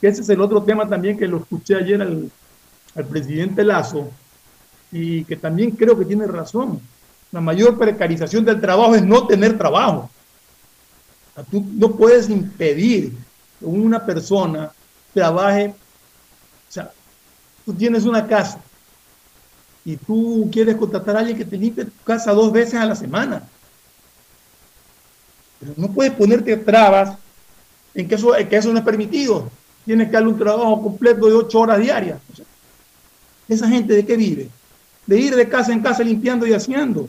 [0.00, 2.30] Ese es el otro tema también que lo escuché ayer al,
[2.94, 4.10] al presidente Lazo,
[4.92, 6.80] y que también creo que tiene razón.
[7.32, 10.10] La mayor precarización del trabajo es no tener trabajo.
[11.44, 13.12] Tú no puedes impedir
[13.58, 14.72] que una persona
[15.12, 15.74] trabaje.
[16.68, 16.92] O sea,
[17.64, 18.60] tú tienes una casa
[19.84, 22.96] y tú quieres contratar a alguien que te limpie tu casa dos veces a la
[22.96, 23.42] semana.
[25.60, 27.16] Pero no puedes ponerte trabas
[27.94, 29.50] en que eso, que eso no es permitido.
[29.84, 32.18] Tienes que darle un trabajo completo de ocho horas diarias.
[33.48, 34.50] ¿Esa gente de qué vive?
[35.06, 37.08] de ir de casa en casa limpiando y haciendo.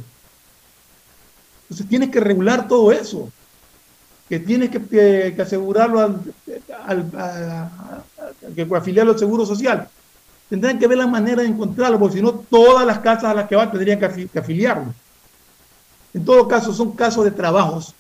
[1.63, 3.31] Entonces tienes que regular todo eso,
[4.27, 6.21] que tienes que, que, que asegurarlo al,
[6.85, 9.87] al, a, a, que afiliarlo al Seguro Social.
[10.49, 13.47] Tendrán que ver la manera de encontrarlo, porque si no, todas las casas a las
[13.47, 14.93] que van tendrían que, afiliarlo.
[16.13, 17.93] En todo caso, son casos de trabajos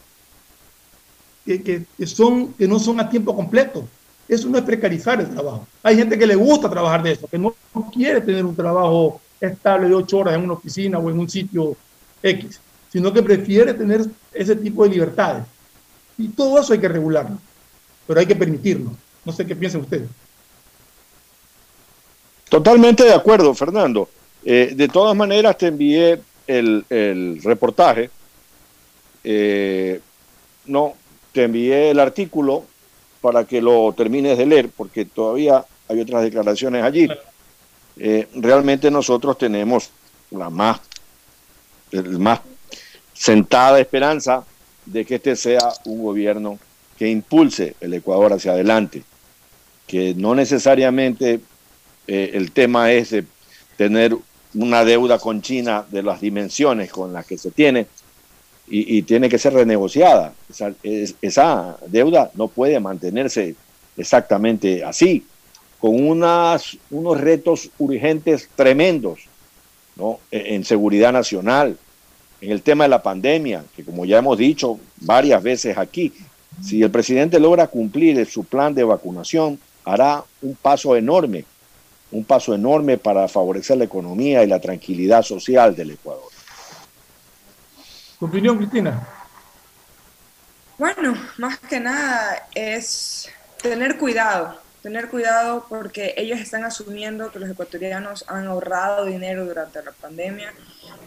[1.45, 3.87] que, que, son, que no son a tiempo completo.
[4.27, 5.67] Eso no es precarizar el trabajo.
[5.83, 7.55] Hay gente que le gusta trabajar de eso, que no
[7.93, 11.75] quiere tener un trabajo estable de ocho horas en una oficina o en un sitio
[12.21, 12.59] X,
[12.91, 15.43] sino que prefiere tener ese tipo de libertades.
[16.17, 17.37] Y todo eso hay que regularlo,
[18.05, 18.91] pero hay que permitirlo.
[19.23, 20.09] No sé qué piensan ustedes.
[22.49, 24.09] Totalmente de acuerdo, Fernando.
[24.43, 28.09] Eh, de todas maneras, te envié el, el reportaje.
[29.23, 29.99] Eh,
[30.65, 30.93] no,
[31.33, 32.65] te envié el artículo
[33.21, 37.07] para que lo termines de leer, porque todavía hay otras declaraciones allí.
[37.97, 39.89] Eh, realmente nosotros tenemos
[40.31, 40.79] la más,
[41.91, 42.41] el más
[43.13, 44.45] sentada esperanza
[44.87, 46.59] de que este sea un gobierno
[46.97, 49.03] que impulse el Ecuador hacia adelante,
[49.85, 51.39] que no necesariamente
[52.07, 53.15] eh, el tema es
[53.75, 54.17] tener
[54.53, 57.87] una deuda con China de las dimensiones con las que se tiene
[58.69, 60.33] y, tiene que ser renegociada.
[60.49, 63.55] Esa, es, esa deuda no puede mantenerse
[63.95, 65.25] exactamente así
[65.79, 69.19] con unos retos urgentes tremendos
[69.95, 70.19] ¿no?
[70.31, 71.77] E, en seguridad nacional,
[72.41, 76.13] en el tema de la pandemia, que como ya hemos dicho varias veces aquí,
[76.63, 81.45] si el presidente logra cumplir su plan de vacunación, hará un paso enorme,
[82.11, 86.29] un paso enorme para favorecer la economía y la tranquilidad social del Ecuador.
[88.19, 89.07] ¿Tu opinión, Cristina?
[90.77, 93.29] Bueno, más que nada es
[93.61, 99.83] tener cuidado, tener cuidado porque ellos están asumiendo que los ecuatorianos han ahorrado dinero durante
[99.83, 100.53] la pandemia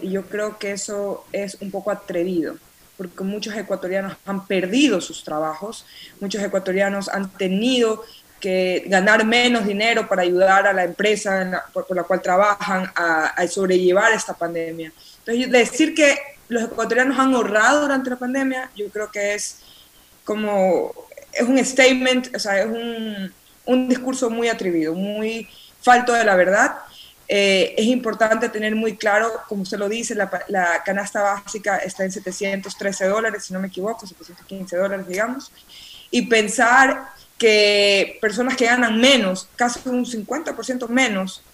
[0.03, 2.57] y yo creo que eso es un poco atrevido
[2.99, 5.87] porque muchos ecuatorianos han perdido sus trabajos,
[6.21, 8.05] muchos ecuatorianos han tenido
[8.39, 12.93] que ganar menos dinero para ayudar a la empresa la, por, por, la cual trabajan
[12.95, 14.93] a, a, sobrellevar esta pandemia.
[15.25, 19.63] Entonces, decir que los ecuatorianos han ahorrado durante la pandemia, yo creo que es
[20.23, 20.93] como,
[21.33, 23.33] es un statement, o sea, es un,
[23.71, 25.49] un discurso muy atrevido, muy
[25.81, 26.77] falto de la verdad.
[27.29, 32.11] Eh, es importante tener muy claro, como usted lo dice, la, canasta básica está en
[32.11, 35.53] 713 dólares, si no me equivoco, 715 dólares, digamos,
[36.11, 41.45] y pensar que personas que ganan menos, casi un 50% menos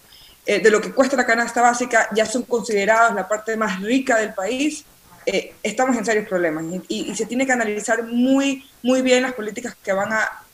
[0.46, 4.16] eh, de lo que cuesta la canasta básica, ya son considerados la parte más rica
[4.16, 4.87] del país,
[5.26, 9.35] eh, estamos en serios problemas y, y, se tiene que analizar muy, muy bien las
[9.35, 10.45] políticas que, van a,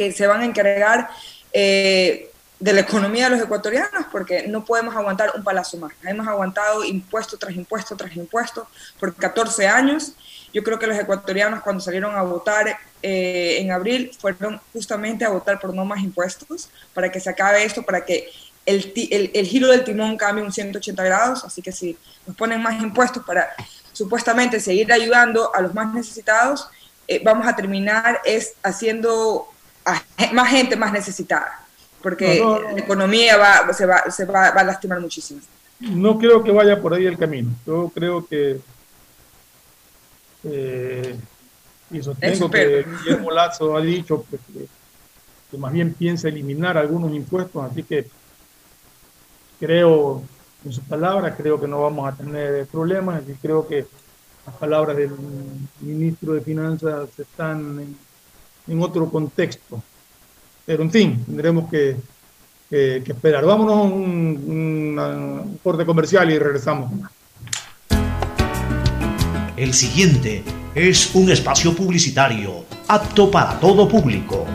[0.00, 1.10] que se van a encargar
[1.52, 5.92] eh, de la economía de los ecuatorianos, porque no podemos aguantar un palazo más.
[6.02, 8.66] Hemos aguantado impuesto tras impuesto tras impuesto
[8.98, 10.14] por 14 años.
[10.54, 15.28] Yo creo que los ecuatorianos cuando salieron a votar eh, en abril fueron justamente a
[15.28, 18.30] votar por no más impuestos, para que se acabe esto, para que
[18.64, 21.44] el, el, el giro del timón cambie un 180 grados.
[21.44, 23.50] Así que si nos ponen más impuestos para
[23.92, 26.68] supuestamente seguir ayudando a los más necesitados,
[27.10, 29.48] eh, vamos a terminar es haciendo
[29.84, 31.60] a más gente más necesitada
[32.02, 35.40] porque no, no, la economía va, se, va, se va, va, a lastimar muchísimo.
[35.80, 37.50] No creo que vaya por ahí el camino.
[37.66, 38.60] Yo creo que,
[40.44, 41.16] eh,
[41.90, 44.38] y sostengo que Guillermo Lazo ha dicho que,
[45.50, 48.06] que, más bien piensa eliminar algunos impuestos, así que
[49.58, 50.22] creo
[50.64, 53.86] en sus palabras, creo que no vamos a tener problemas, y creo que
[54.46, 55.10] las palabras del
[55.80, 57.96] ministro de Finanzas están en,
[58.70, 59.82] en otro contexto.
[60.64, 61.96] Pero en fin, tendremos que,
[62.70, 63.44] esperar.
[63.44, 66.90] Vámonos a un, un, corte comercial y regresamos.
[69.56, 74.46] El siguiente es un espacio publicitario apto para todo público.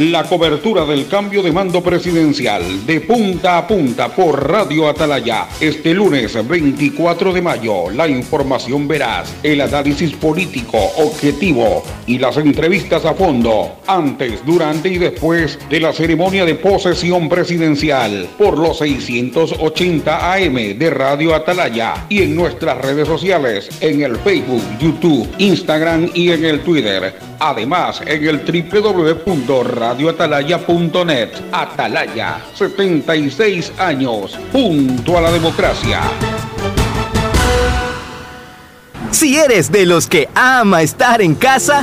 [0.00, 5.92] La cobertura del cambio de mando presidencial de punta a punta por Radio Atalaya este
[5.92, 7.90] lunes 24 de mayo.
[7.90, 14.96] La información veraz, el análisis político objetivo y las entrevistas a fondo antes, durante y
[14.96, 22.22] después de la ceremonia de posesión presidencial por los 680 AM de Radio Atalaya y
[22.22, 27.28] en nuestras redes sociales en el Facebook, YouTube, Instagram y en el Twitter.
[27.38, 31.30] Además en el www radioatalaya.net.
[31.50, 36.00] Atalaya, 76 años, junto a la democracia.
[39.10, 41.82] Si eres de los que ama estar en casa,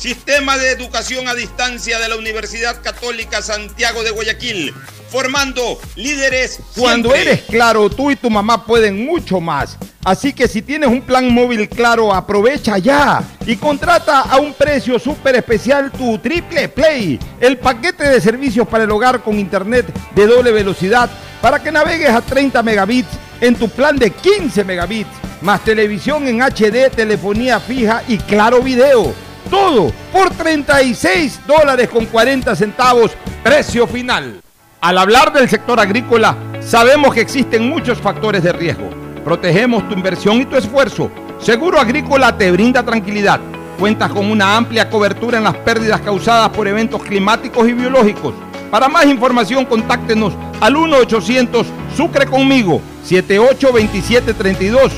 [0.00, 4.72] Sistema de Educación a Distancia de la Universidad Católica Santiago de Guayaquil,
[5.10, 6.58] formando líderes.
[6.74, 7.32] Cuando siempre.
[7.32, 9.76] eres claro, tú y tu mamá pueden mucho más.
[10.02, 14.98] Así que si tienes un plan móvil claro, aprovecha ya y contrata a un precio
[14.98, 19.84] súper especial tu Triple Play, el paquete de servicios para el hogar con internet
[20.14, 21.10] de doble velocidad
[21.42, 25.10] para que navegues a 30 megabits en tu plan de 15 megabits,
[25.42, 29.12] más televisión en HD, telefonía fija y claro video.
[29.48, 33.12] Todo por 36 dólares con 40 centavos,
[33.42, 34.40] precio final.
[34.80, 38.90] Al hablar del sector agrícola, sabemos que existen muchos factores de riesgo.
[39.24, 41.10] Protegemos tu inversión y tu esfuerzo.
[41.38, 43.40] Seguro Agrícola te brinda tranquilidad.
[43.78, 48.34] Cuentas con una amplia cobertura en las pérdidas causadas por eventos climáticos y biológicos.
[48.70, 51.66] Para más información, contáctenos al 1-800
[51.96, 54.92] Sucre conmigo 782732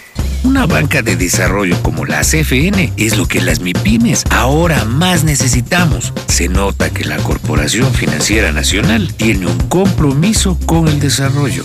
[0.44, 6.12] Una banca de desarrollo como la CFN es lo que las MIPIMES ahora más necesitamos.
[6.28, 11.64] Se nota que la Corporación Financiera Nacional tiene un compromiso con el desarrollo.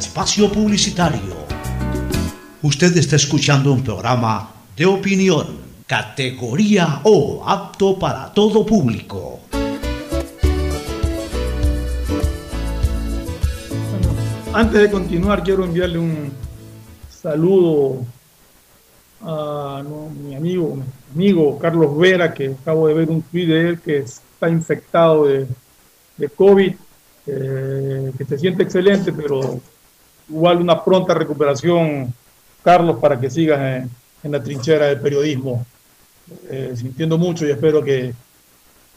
[0.00, 1.36] espacio publicitario.
[2.62, 5.46] Usted está escuchando un programa de opinión,
[5.86, 9.40] categoría O, apto para todo público.
[14.54, 16.32] Antes de continuar, quiero enviarle un
[17.10, 18.02] saludo
[19.20, 19.82] a
[20.24, 20.76] mi amigo,
[21.14, 25.26] mi amigo Carlos Vera, que acabo de ver un tweet de él que está infectado
[25.26, 25.46] de,
[26.16, 26.72] de COVID,
[27.26, 29.60] eh, que se siente excelente, pero
[30.30, 32.12] igual una pronta recuperación,
[32.62, 33.90] Carlos, para que sigas en,
[34.22, 35.66] en la trinchera del periodismo,
[36.48, 38.14] eh, sintiendo mucho y espero que,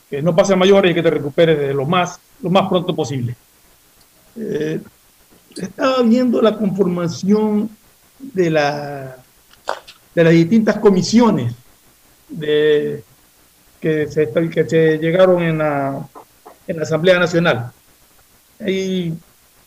[0.10, 2.96] que, no pase a mayores y que te recuperes de lo más, lo más pronto
[2.96, 3.36] posible.
[4.36, 4.80] Eh,
[5.56, 7.70] estaba viendo la conformación
[8.20, 9.18] de, la,
[10.14, 11.54] de las distintas comisiones
[12.30, 13.04] de,
[13.80, 16.08] que, se, que se llegaron en la,
[16.68, 17.72] en la Asamblea Nacional.
[18.60, 19.18] Hay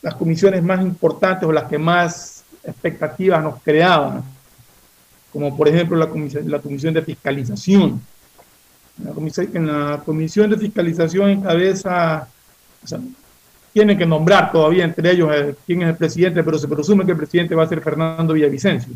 [0.02, 4.22] las comisiones más importantes o las que más expectativas nos creaban,
[5.32, 8.00] como por ejemplo la comisión, la comisión de fiscalización.
[9.02, 12.28] La comisión, en la comisión de fiscalización encabeza,
[12.82, 12.98] o sea,
[13.72, 17.12] tienen que nombrar todavía entre ellos eh, quién es el presidente, pero se presume que
[17.12, 18.94] el presidente va a ser Fernando Villavicencio.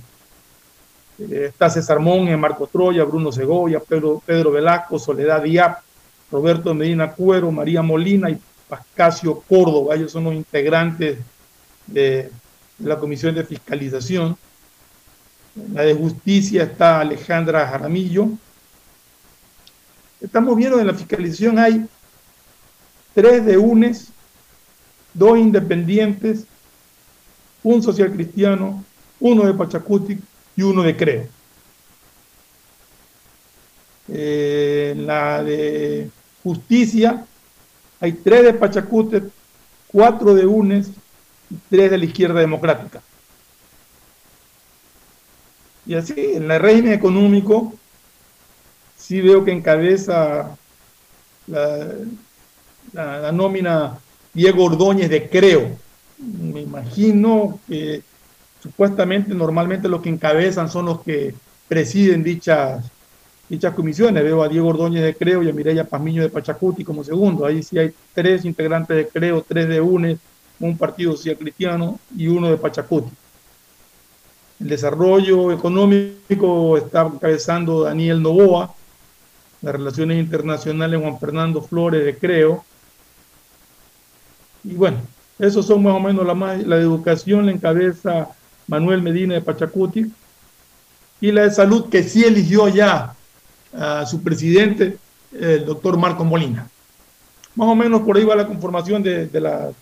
[1.19, 5.81] Eh, está César Mon, Marco Troya, Bruno Segovia, Pedro, Pedro Velasco, Soledad Diap,
[6.33, 8.39] Roberto Medina Cuero, María Molina y
[8.71, 9.97] Pascasio Córdoba.
[9.97, 11.19] Ellos son los integrantes
[11.87, 12.31] de,
[12.79, 14.37] la Comisión de Fiscalización.
[15.75, 18.29] La de Justicia está Alejandra Jaramillo.
[20.21, 21.87] Estamos viendo en la fiscalización hay
[23.15, 24.13] tres de UNES,
[25.13, 26.47] dos independientes,
[27.63, 28.85] un social cristiano,
[29.19, 30.19] uno de Pachacuti
[30.57, 31.27] y uno de Creo.
[34.09, 36.11] Eh, la de
[36.43, 37.27] justicia,
[38.01, 39.23] hay tres de Pachacute,
[39.89, 40.89] cuatro de UNES
[41.51, 43.03] y tres de la izquierda democrática.
[45.87, 47.75] Y así, en el régimen económico,
[48.97, 50.57] sí veo que encabeza
[51.47, 51.89] la,
[52.93, 53.99] la, la nómina
[54.33, 55.77] Diego Ordóñez de Creo.
[56.19, 58.03] Me imagino que
[58.63, 61.35] supuestamente, normalmente los que encabezan son los que
[61.67, 62.85] presiden dichas,
[63.51, 64.23] dichas comisiones.
[64.23, 67.45] Veo a Diego Ordóñez de Creo y a Mireya Pazmiño de Pachacuti como segundo.
[67.45, 70.19] Ahí sí hay tres integrantes de Creo, tres de UNES,
[70.61, 73.11] un partido social cristiano y uno de Pachacuti.
[74.61, 78.73] El desarrollo económico está encabezando Daniel Novoa,
[79.63, 82.65] las relaciones internacionales Juan Fernando Flores de Creo.
[84.63, 84.99] Y bueno,
[85.41, 88.29] esos son más o menos la, la educación la encabeza
[88.69, 90.13] Manuel Medina de Pachacuti
[91.21, 93.17] y la de salud que sí eligió ya
[93.73, 94.97] a su presidente,
[95.33, 96.69] el doctor Marco Molina.
[97.55, 99.73] Más o menos por ahí va la conformación de, de, la,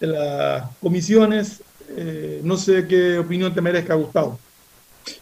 [0.00, 1.62] de las comisiones.
[1.96, 4.38] Eh, no sé qué opinión te merezca, Gustavo.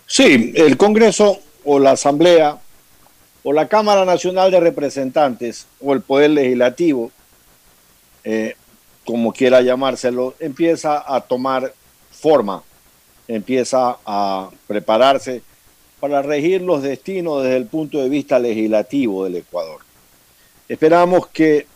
[0.07, 2.59] Sí, el Congreso o la Asamblea
[3.43, 7.11] o la Cámara Nacional de Representantes o el Poder Legislativo,
[8.25, 8.55] eh,
[9.05, 11.73] como quiera llamárselo, empieza a tomar
[12.11, 12.63] forma,
[13.27, 15.43] empieza a prepararse
[16.03, 19.83] para regir los destinos desde el punto de vista legislativo del Ecuador.
[20.69, 21.69] Esperamos que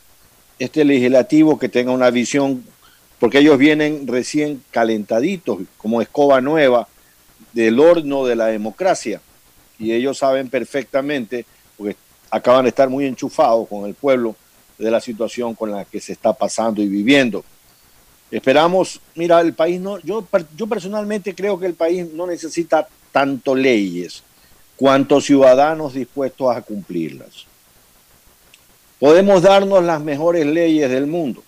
[0.58, 2.64] este legislativo que tenga una visión,
[3.20, 6.88] porque ellos vienen recién calentaditos, como escoba nueva,
[7.52, 9.20] del horno de la democracia,
[9.78, 11.46] y ellos saben perfectamente
[11.76, 11.94] porque
[12.28, 14.34] acaban de estar muy enchufados con el pueblo
[14.76, 17.44] de la situación con la que se está pasando y viviendo.
[18.28, 23.54] Esperamos, mira, el país no, yo, yo personalmente creo que el país no necesita tanto
[23.54, 24.22] leyes
[24.76, 27.46] cuanto ciudadanos dispuestos a cumplirlas.
[29.00, 31.42] Podemos darnos las mejores leyes del mundo,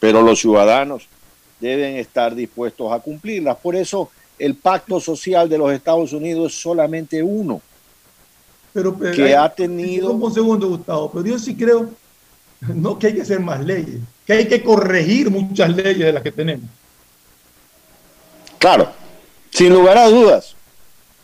[0.00, 1.06] pero los ciudadanos
[1.60, 3.58] deben estar dispuestos a cumplirlas.
[3.58, 7.60] Por eso el pacto social de los Estados Unidos es solamente uno
[8.72, 10.12] pero, que hay, ha tenido...
[10.12, 11.90] Un segundo, Gustavo, pero yo sí creo
[12.74, 16.22] no que hay que hacer más leyes, que hay que corregir muchas leyes de las
[16.22, 16.70] que tenemos.
[18.58, 18.90] Claro,
[19.58, 20.54] sin lugar a dudas,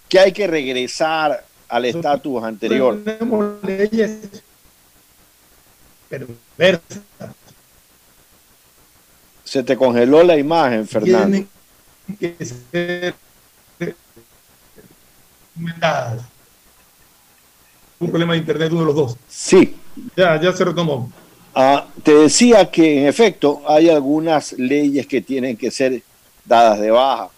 [0.08, 3.00] que hay que regresar al estatus anterior.
[3.04, 4.18] Tenemos leyes
[6.08, 7.00] perversas.
[9.44, 11.46] Se te congeló la imagen, Fernando.
[12.18, 13.14] Tienen que ser
[18.00, 19.16] un problema de internet uno de los dos.
[19.28, 19.76] Sí.
[20.16, 21.12] Ya, ya se retomó.
[21.54, 26.02] Ah, te decía que en efecto hay algunas leyes que tienen que ser
[26.44, 27.30] dadas de baja.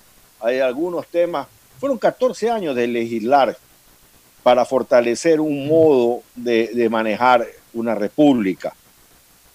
[0.47, 1.49] Hay algunos temas.
[1.81, 3.59] Fueron 14 años de legislar
[4.45, 7.45] para fortalecer un modo de, manejar
[7.75, 8.73] una república.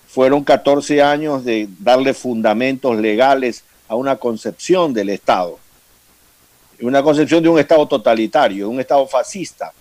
[0.09, 5.57] Fueron 14 años de darle fundamentos legales a una concepción del Estado.
[6.81, 9.71] Una concepción de un Estado totalitario, un Estado fascista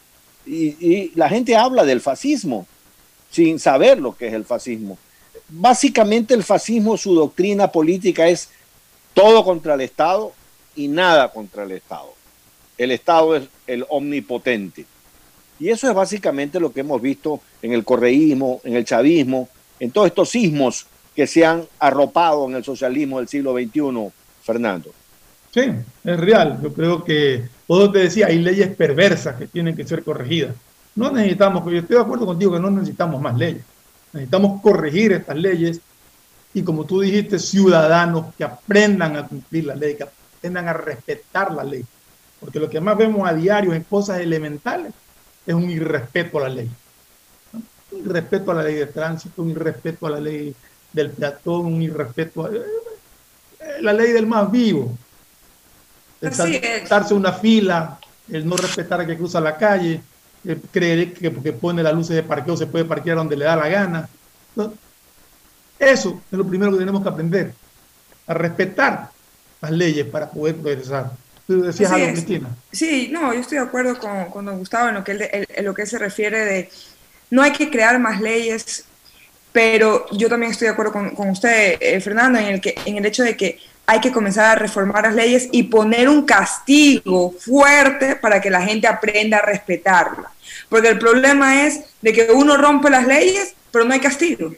[0.46, 2.68] y, la gente habla del fascismo
[3.32, 4.96] sin saber lo que es el fascismo.
[5.48, 8.48] Básicamente el fascismo, su doctrina política es
[9.12, 10.34] todo contra el Estado
[10.74, 12.14] y nada contra el Estado.
[12.78, 14.86] El Estado es el omnipotente.
[15.58, 19.48] Y eso es básicamente lo que hemos visto en el correísmo, en el chavismo,
[19.78, 24.10] en todos estos sismos que se han arropado en el socialismo del siglo XXI,
[24.42, 24.90] Fernando.
[25.52, 25.62] Sí,
[26.04, 26.60] es real.
[26.62, 30.54] Yo creo que, vos te decía, hay leyes perversas que tienen que ser corregidas.
[30.94, 33.62] No necesitamos, yo estoy de acuerdo contigo que no necesitamos más leyes.
[34.12, 35.80] Necesitamos corregir estas leyes
[36.52, 39.96] y como tú dijiste, ciudadanos que aprendan a cumplir la ley,
[40.40, 41.84] aprendan a respetar la ley.
[42.40, 44.92] Porque lo que más vemos a diario en cosas elementales
[45.46, 46.70] es un irrespeto a la ley.
[47.92, 50.54] Un irrespeto a la ley de tránsito, un irrespeto a la ley
[50.92, 52.50] del peatón, un irrespeto a
[53.80, 54.96] la ley del más vivo
[56.20, 57.98] el saltarse una fila,
[58.30, 60.02] el no respetar a que cruza la calle,
[60.70, 63.68] creer que porque pone las luces de parqueo se puede parquear donde le da la
[63.68, 64.08] gana.
[64.56, 64.72] ¿no?
[65.78, 67.54] Eso es lo primero que tenemos que aprender,
[68.26, 69.10] a respetar
[69.60, 71.12] las leyes para poder progresar.
[71.46, 72.48] Tú decías algo, Cristina.
[72.70, 75.64] Sí, no, yo estoy de acuerdo con, con don Gustavo en lo, que él, en
[75.64, 76.70] lo que él se refiere de
[77.30, 78.84] no hay que crear más leyes,
[79.52, 82.98] pero yo también estoy de acuerdo con, con usted, eh, Fernando, en el, que, en
[82.98, 87.32] el hecho de que hay que comenzar a reformar las leyes y poner un castigo
[87.32, 90.30] fuerte para que la gente aprenda a respetarla.
[90.68, 94.52] Porque el problema es de que uno rompe las leyes, pero no hay castigo.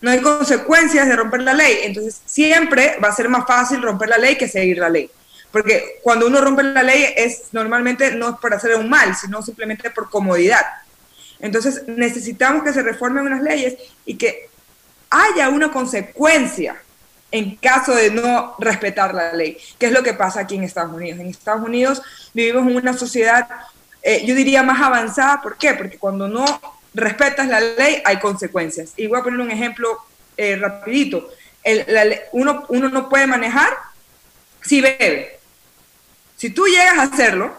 [0.00, 1.80] No hay consecuencias de romper la ley.
[1.82, 5.10] Entonces siempre va a ser más fácil romper la ley que seguir la ley.
[5.50, 9.42] Porque cuando uno rompe la ley es normalmente no es por hacer un mal, sino
[9.42, 10.64] simplemente por comodidad.
[11.40, 14.50] Entonces necesitamos que se reformen unas leyes y que
[15.10, 16.76] haya una consecuencia
[17.30, 20.94] en caso de no respetar la ley, que es lo que pasa aquí en Estados
[20.94, 21.20] Unidos.
[21.20, 23.48] En Estados Unidos vivimos en una sociedad,
[24.02, 25.40] eh, yo diría, más avanzada.
[25.42, 25.74] ¿Por qué?
[25.74, 26.44] Porque cuando no
[26.94, 28.92] respetas la ley hay consecuencias.
[28.96, 29.98] Y voy a poner un ejemplo
[30.36, 31.30] eh, rapidito.
[32.32, 33.76] Uno, uno no puede manejar
[34.62, 35.38] si bebe.
[36.36, 37.52] Si tú llegas a hacerlo,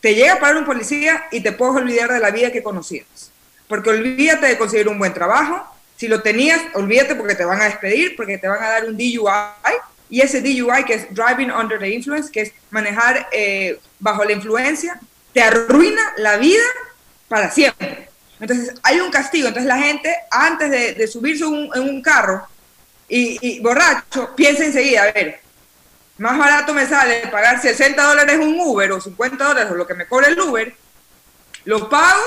[0.00, 3.30] te llega a parar un policía y te puedes olvidar de la vida que conocías.
[3.68, 5.64] Porque olvídate de conseguir un buen trabajo.
[5.96, 8.96] Si lo tenías, olvídate porque te van a despedir, porque te van a dar un
[8.96, 9.14] DUI.
[10.10, 14.32] Y ese DUI, que es Driving Under the Influence, que es manejar eh, bajo la
[14.32, 15.00] influencia,
[15.32, 16.64] te arruina la vida
[17.28, 18.07] para siempre.
[18.40, 19.48] Entonces, hay un castigo.
[19.48, 22.46] Entonces, la gente, antes de, subirse en un carro
[23.08, 25.40] y, borracho, piensa enseguida, a ver,
[26.18, 29.94] más barato me sale pagar 60 dólares un Uber o 50 dólares o lo que
[29.94, 30.74] me cobre el Uber,
[31.64, 32.20] lo pago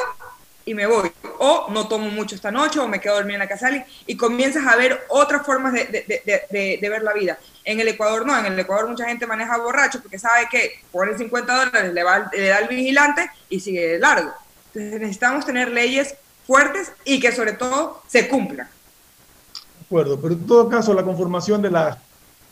[0.66, 1.12] y me voy.
[1.40, 3.70] O no tomo mucho esta noche o me quedo dormir en la casa
[4.06, 7.38] y comienzas a ver otras formas de, ver la vida.
[7.64, 11.18] En el Ecuador no, en el Ecuador mucha gente maneja borracho porque sabe que pone
[11.18, 14.32] 50 dólares, le, va, le da el vigilante y sigue largo.
[14.74, 16.16] Necesitamos tener leyes
[16.48, 18.68] fuertes y que sobre todo se cumplan.
[18.68, 21.98] De acuerdo, pero en todo caso la conformación de las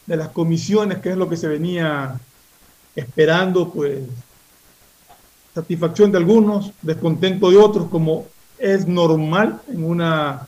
[0.10, 2.20] de las comisiones, que es lo que se venía
[2.96, 4.00] esperando, pues
[5.54, 8.26] satisfacción de algunos, descontento de otros, como
[8.58, 10.48] es normal en una,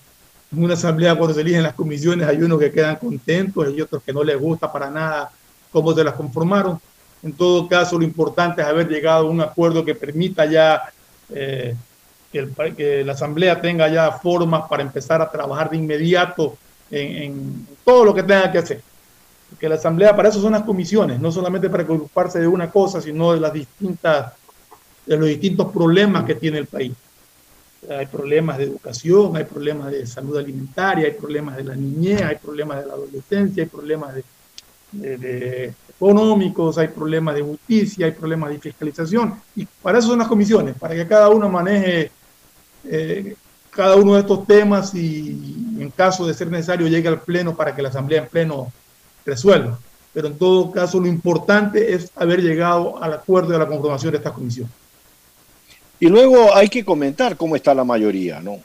[0.51, 4.01] en una asamblea cuando se eligen las comisiones, hay unos que quedan contentos y otros
[4.01, 5.31] que no les gusta para nada
[5.71, 6.79] cómo se las conformaron.
[7.21, 10.81] En todo caso, lo importante es haber llegado a un acuerdo que permita ya
[11.33, 11.75] eh,
[12.31, 16.57] que, que, la Asamblea tenga ya formas para empezar a trabajar de inmediato
[16.89, 18.81] en, en todo lo que tenga que hacer
[19.59, 23.01] que la Asamblea, para eso son las comisiones, no solamente para ocuparse de una cosa,
[23.01, 24.33] sino de las distintas,
[25.05, 26.93] de los distintos problemas que tiene el país.
[27.89, 32.35] Hay problemas de educación, hay problemas de salud alimentaria, hay problemas de la niñez, hay
[32.35, 34.23] problemas de la adolescencia, hay problemas de,
[34.93, 39.39] económicos, hay problemas de justicia, hay problemas de fiscalización.
[39.55, 42.11] Y para eso son las comisiones, para que cada uno maneje
[42.89, 43.35] eh,
[43.71, 47.75] cada uno de estos temas y en caso de ser necesario llegue al Pleno para
[47.75, 48.71] que la Asamblea en Pleno
[49.25, 49.79] resuelva.
[50.13, 54.17] Pero en todo caso, lo importante es haber llegado al acuerdo de la conformación de
[54.17, 54.69] esta comisión.
[56.01, 58.57] Y luego hay que comentar cómo está la mayoría, ¿no?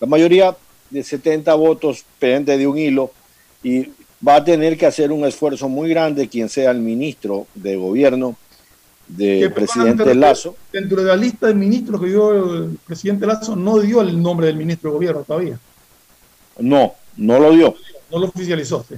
[0.00, 0.56] La mayoría
[0.90, 3.12] de 70 votos pende de un hilo
[3.62, 3.88] y
[4.26, 8.36] va a tener que hacer un esfuerzo muy grande quien sea el ministro de gobierno
[9.08, 10.56] del presidente Lazo.
[10.72, 14.46] Dentro de la lista de ministros que dio el presidente Lazo, no dio el nombre
[14.46, 15.58] del ministro de gobierno todavía.
[16.58, 17.74] No, no lo dio.
[18.10, 18.84] No lo oficializó.
[18.88, 18.94] Sí.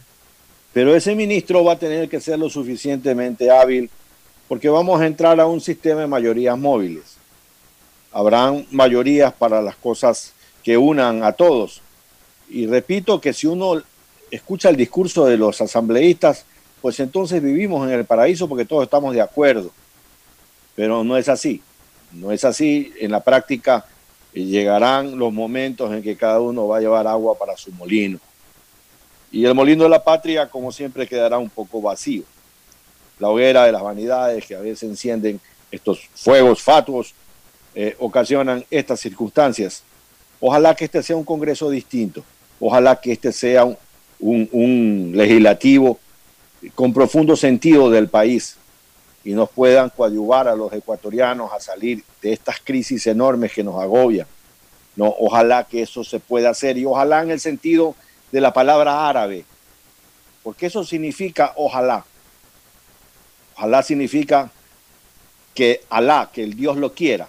[0.73, 3.89] Pero ese ministro va a tener que ser lo suficientemente hábil
[4.49, 7.17] porque vamos a entrar a un sistema de mayorías móviles.
[8.13, 11.81] Habrán mayorías para las cosas que unan a todos.
[12.49, 13.83] Y repito que si uno
[14.35, 16.45] escucha el discurso de los asambleístas,
[16.83, 19.71] pues entonces vivimos en el paraíso porque todos estamos de acuerdo.
[20.75, 21.63] Pero no es así.
[22.13, 22.93] No es así.
[23.01, 23.87] En la práctica
[24.33, 28.19] llegarán los momentos en que cada uno va a llevar agua para su molino.
[29.31, 32.25] Y el molino de la patria, como siempre, quedará un poco vacío.
[33.19, 37.15] La hoguera de las vanidades que a veces encienden estos fuegos fatuos
[37.75, 39.83] eh, ocasionan estas circunstancias.
[40.41, 42.25] Ojalá que este sea un Congreso distinto.
[42.61, 43.77] Ojalá que este sea un,
[44.31, 45.99] un legislativo
[46.75, 48.57] con profundo sentido del país
[49.25, 53.81] y nos puedan coadyuvar a los ecuatorianos a salir de estas crisis enormes que nos
[53.83, 54.27] agobian.
[54.97, 57.97] No, ojalá que eso se pueda hacer y ojalá en el sentido
[58.31, 59.45] de la palabra árabe,
[60.43, 62.05] porque eso significa ojalá.
[63.57, 64.51] Ojalá significa
[65.55, 67.29] que Alá, que el Dios lo quiera,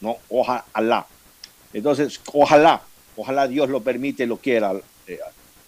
[0.00, 1.06] no ojalá.
[1.72, 2.80] Entonces, ojalá,
[3.16, 4.72] ojalá Dios lo permite, lo quiera,
[5.06, 5.18] eh,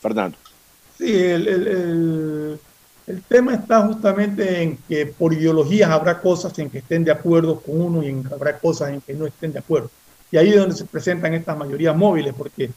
[0.00, 0.38] Fernando.
[1.00, 1.48] Sí, el,
[3.06, 7.58] el, tema está justamente en que por ideologías habrá cosas en que estén de acuerdo
[7.58, 9.90] con uno y en, habrá cosas en que no estén de acuerdo.
[10.30, 12.70] Y ahí es donde se presentan estas mayorías móviles, porque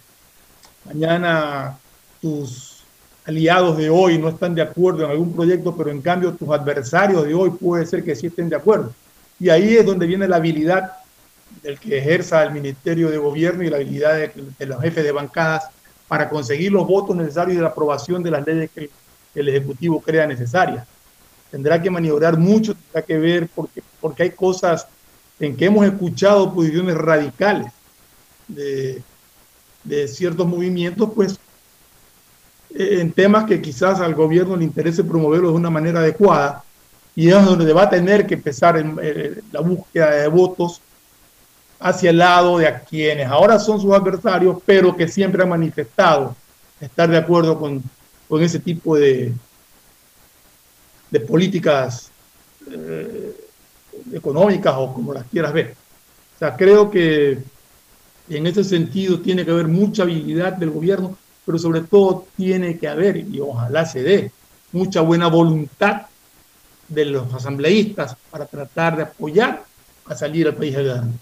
[0.85, 1.77] mañana
[2.21, 2.85] tus
[3.25, 7.27] aliados de hoy no están de acuerdo en algún proyecto, pero en cambio tus adversarios
[7.27, 8.93] de hoy puede ser que sí estén de acuerdo.
[9.37, 10.93] Y ahí es donde viene la habilidad
[11.61, 15.65] del que ejerza el Ministerio de Gobierno y la habilidad de, los jefes de bancadas
[16.13, 18.87] para conseguir los votos necesarios de la aprobación de las leyes que
[19.33, 20.85] el Ejecutivo crea necesarias.
[21.49, 24.85] Tendrá que maniobrar mucho, tendrá que ver, porque, porque hay cosas
[25.39, 27.73] en que hemos escuchado posiciones radicales
[28.47, 29.01] de,
[29.83, 31.39] de ciertos movimientos, pues
[32.69, 36.63] en temas que quizás al gobierno le interese promoverlo de una manera adecuada
[37.15, 40.79] y es donde va a tener que empezar eh, la búsqueda de votos
[41.83, 46.35] hacia el lado de a quienes ahora son sus adversarios, pero que siempre han manifestado
[46.79, 47.83] estar de acuerdo con,
[48.27, 49.33] con ese tipo de,
[51.11, 52.09] de políticas
[52.71, 53.35] eh,
[54.13, 55.75] económicas o como las quieras ver.
[56.35, 57.37] O sea, creo que
[58.29, 62.87] en ese sentido tiene que haber mucha habilidad del gobierno pero sobre todo tiene que
[62.87, 64.31] haber, y ojalá se dé,
[64.71, 66.03] mucha buena voluntad
[66.87, 69.63] de los asambleístas para tratar de apoyar
[70.05, 71.17] a salir al país adelante.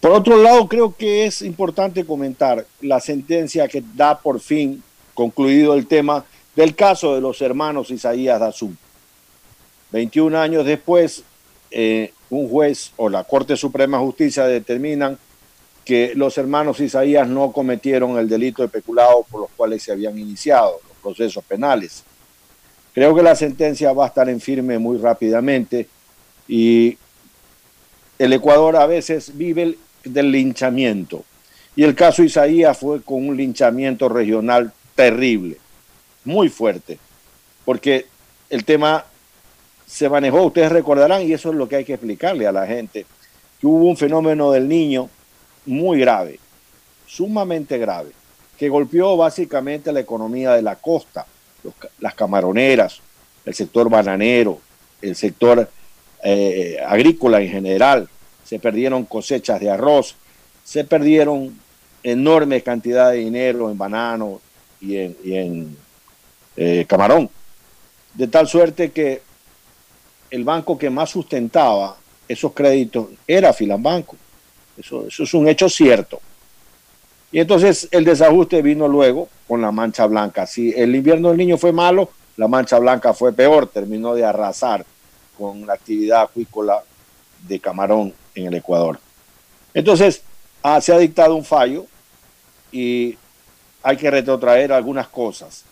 [0.00, 4.82] Por otro lado, creo que es importante comentar la sentencia que da por fin
[5.12, 6.24] concluido el tema
[6.56, 8.72] del caso de los hermanos Isaías Dazú.
[9.92, 11.22] 21 años después,
[11.70, 15.18] eh, un juez o la Corte Suprema de Justicia determinan
[15.84, 20.18] que los hermanos Isaías no cometieron el delito de peculado por los cuales se habían
[20.18, 22.04] iniciado los procesos penales.
[22.94, 25.88] Creo que la sentencia va a estar en firme muy rápidamente
[26.48, 26.96] y
[28.18, 31.24] el Ecuador a veces vive del linchamiento.
[31.76, 35.56] Y el caso Isaías fue con un linchamiento regional terrible,
[36.24, 36.98] muy fuerte,
[37.64, 38.06] porque
[38.48, 39.04] el tema
[39.86, 43.06] se manejó, ustedes recordarán, y eso es lo que hay que explicarle a la gente,
[43.60, 45.08] que hubo un fenómeno del niño
[45.66, 46.38] muy grave,
[47.06, 48.10] sumamente grave,
[48.58, 51.26] que golpeó básicamente la economía de la costa,
[51.98, 53.00] las camaroneras,
[53.44, 54.60] el sector bananero,
[55.00, 55.68] el sector
[56.22, 58.08] eh, agrícola en general,
[58.50, 60.16] se perdieron cosechas de arroz,
[60.64, 61.56] se perdieron
[62.02, 64.40] enormes cantidades de dinero en banano
[64.80, 65.76] y en,
[66.56, 67.30] eh, camarón.
[68.12, 69.22] De tal suerte que
[70.32, 71.96] el banco que más sustentaba
[72.26, 74.16] esos créditos era Filambanco.
[74.76, 76.20] Eso, eso es un hecho cierto.
[77.30, 80.44] Y entonces el desajuste vino luego con la mancha blanca.
[80.48, 84.84] Si el invierno del niño fue malo, la mancha blanca fue peor, terminó de arrasar
[85.38, 86.82] con la actividad acuícola
[87.46, 88.98] de camarón en el Ecuador.
[89.74, 90.22] Entonces,
[90.62, 91.86] ah, se ha dictado un fallo
[92.72, 93.16] y
[93.82, 95.64] hay que retrotraer algunas cosas.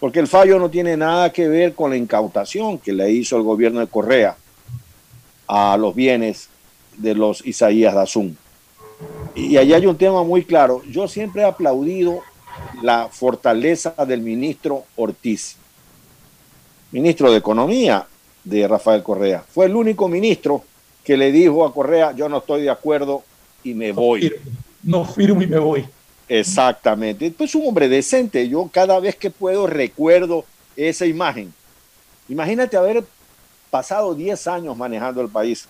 [0.00, 3.42] Porque el fallo no tiene nada que ver con la incautación que le hizo el
[3.42, 4.36] gobierno de Correa
[5.46, 6.48] a los bienes
[6.96, 8.36] de los Isaías Dazún.
[9.34, 10.82] Y allí hay un tema muy claro.
[10.88, 12.20] Yo siempre he aplaudido
[12.82, 15.56] la fortaleza del ministro Ortiz,
[16.92, 18.06] ministro de Economía
[18.44, 19.44] de Rafael Correa.
[19.48, 20.64] Fue el único ministro
[21.08, 23.24] que le dijo a Correa, yo no estoy de acuerdo
[23.64, 24.30] y me voy.
[24.82, 25.86] No firmo y me voy.
[26.28, 27.30] Exactamente.
[27.30, 28.46] Pues un hombre decente.
[28.46, 30.44] Yo cada vez que puedo recuerdo
[30.76, 31.50] esa imagen.
[32.28, 33.04] Imagínate haber
[33.70, 35.66] pasado 10 años manejando el país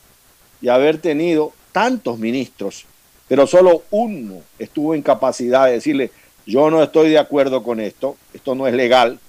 [0.60, 2.84] y haber tenido tantos ministros,
[3.28, 6.10] pero solo uno estuvo en capacidad de decirle,
[6.46, 9.20] yo no estoy de acuerdo con esto, esto no es legal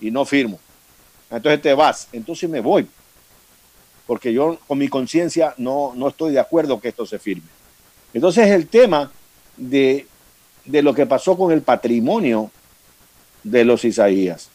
[0.00, 0.58] y no firmo.
[1.30, 2.88] Entonces te vas, entonces me voy
[4.08, 7.46] porque yo con mi conciencia no, no estoy de acuerdo que esto se firme.
[8.14, 9.12] Entonces el tema
[9.54, 10.06] de,
[10.64, 12.50] lo que pasó con el patrimonio
[13.44, 14.48] de los Isaías,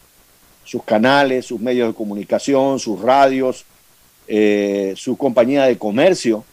[0.63, 3.63] sus canales, sus medios de comunicación, sus radios,
[4.27, 6.43] eh, su compañía de comercio,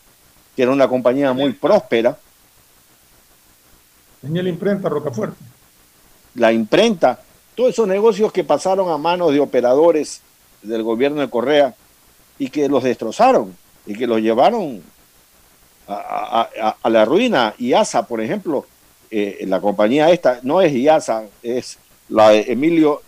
[0.54, 2.18] que era una compañía muy próspera.
[4.20, 5.42] Tenía la imprenta Rocafuerte.
[6.34, 7.22] La imprenta,
[7.54, 10.20] todos esos negocios que pasaron a manos de operadores
[10.60, 11.74] del gobierno de Correa,
[12.40, 13.54] y que los destrozaron
[13.86, 14.82] y que los llevaron
[15.86, 17.54] a, la ruina.
[17.58, 18.66] IASA, por ejemplo,
[19.10, 21.78] eh, la compañía esta no es IASA, es
[22.08, 23.02] la de Emilio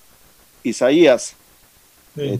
[0.62, 1.34] Isaías.
[2.16, 2.38] Eh,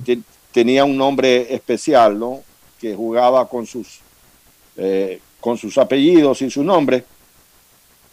[0.52, 2.42] tenía un nombre especial, ¿no?
[2.78, 4.00] Que jugaba con sus,
[4.76, 7.04] eh, con sus apellidos y su nombre.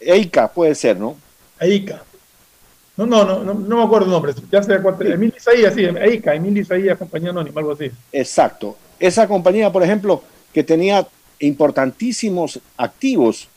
[0.00, 1.16] Eica puede ser, ¿no?
[1.60, 2.02] Eica.
[2.96, 4.34] No, no, no, no, me acuerdo el nombre.
[4.50, 4.96] Ya sé cuál.
[5.06, 7.90] Emilio Isaías, sí, EICA, Emilio Isaías, compañía anónima, algo así.
[8.12, 8.76] Exacto.
[8.98, 10.22] Esa compañía, por ejemplo,
[10.52, 11.06] que tenía
[11.38, 13.48] importantísimos activos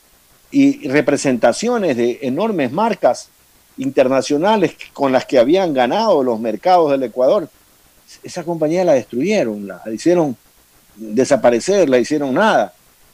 [0.51, 3.29] y representaciones de enormes marcas
[3.77, 7.49] internacionales con las que habían ganado los mercados del Ecuador,
[8.21, 10.37] esa compañía la destruyeron, la hicieron
[10.95, 12.73] desaparecer, la hicieron nada.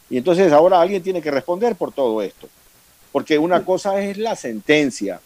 [0.09, 2.49] Y entonces ahora alguien tiene que responder por todo esto.
[3.11, 5.19] Porque una cosa es la sentencia,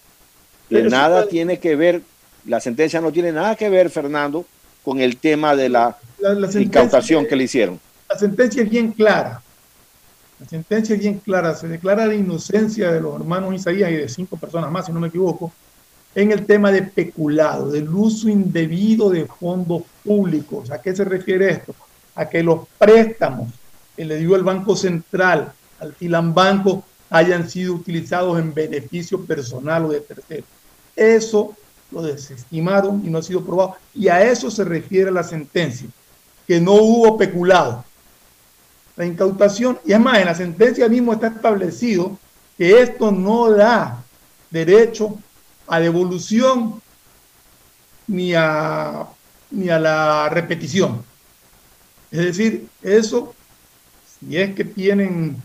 [0.70, 2.02] nada tiene que ver,
[2.46, 4.46] la sentencia no tiene nada que ver, Fernando,
[4.84, 5.98] con el tema de la,
[6.60, 7.80] incautación que le hicieron.
[8.10, 9.42] La sentencia es bien clara.
[10.40, 11.56] La sentencia es bien clara.
[11.56, 15.00] Se declara la inocencia de los hermanos Isaías y de cinco personas más, si no
[15.00, 15.52] me equivoco,
[16.16, 20.70] en el tema de peculado, del uso indebido de fondos públicos.
[20.72, 21.74] ¿A qué se refiere esto?
[22.16, 23.52] A que los préstamos
[23.96, 26.84] que le dio el Banco Central al Filambanco
[27.14, 30.46] hayan sido utilizados en beneficio personal o de terceros.
[30.96, 31.56] Eso
[31.92, 33.76] lo desestimaron y no ha sido probado.
[33.94, 35.88] Y a eso se refiere la sentencia,
[36.48, 37.86] que no hubo peculado.
[38.96, 42.18] La incautación, y es más, en la sentencia mismo está establecido
[42.58, 44.04] que esto no da
[44.50, 45.16] derecho
[45.68, 46.82] a devolución
[48.08, 49.06] ni a,
[49.52, 51.04] ni a la repetición.
[52.10, 53.36] Es decir, eso,
[54.20, 55.38] si es que tienen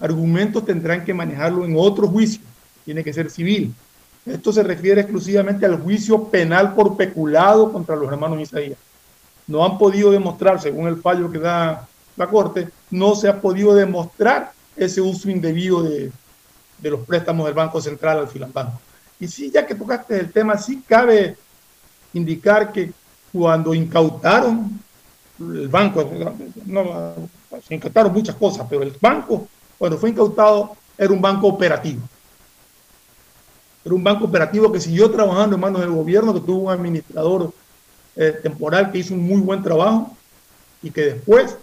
[0.00, 2.42] argumentos, tendrán que manejarlo en otro juicio,
[2.84, 3.74] tiene que ser civil.
[4.24, 8.78] Esto se refiere exclusivamente al juicio penal por peculado contra los hermanos Isaías.
[9.46, 11.86] no han podido demostrar, según el fallo que da
[12.16, 16.10] la Corte, no se ha podido demostrar ese uso indebido de,
[16.82, 18.80] los préstamos del Banco Central al Filambanco.
[19.20, 21.36] Y sí, ya que tocaste el tema, sí cabe
[22.12, 22.92] indicar que
[23.32, 24.80] cuando incautaron
[25.38, 26.10] el banco,
[26.64, 27.14] no,
[27.66, 32.00] se incautaron muchas cosas, pero el banco, cuando fue incautado, era un banco operativo.
[33.84, 37.52] Era un banco operativo que siguió trabajando en manos del gobierno, que tuvo un administrador
[38.16, 40.16] eh, temporal que hizo un muy buen trabajo
[40.82, 41.56] y que después,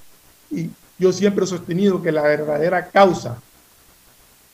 [0.49, 3.41] y yo siempre he sostenido que la verdadera causa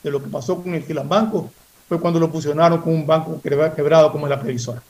[0.02, 1.50] de lo que pasó con el Filambanco
[1.88, 4.82] fue cuando lo fusionaron con un banco quebrado como la Previsora.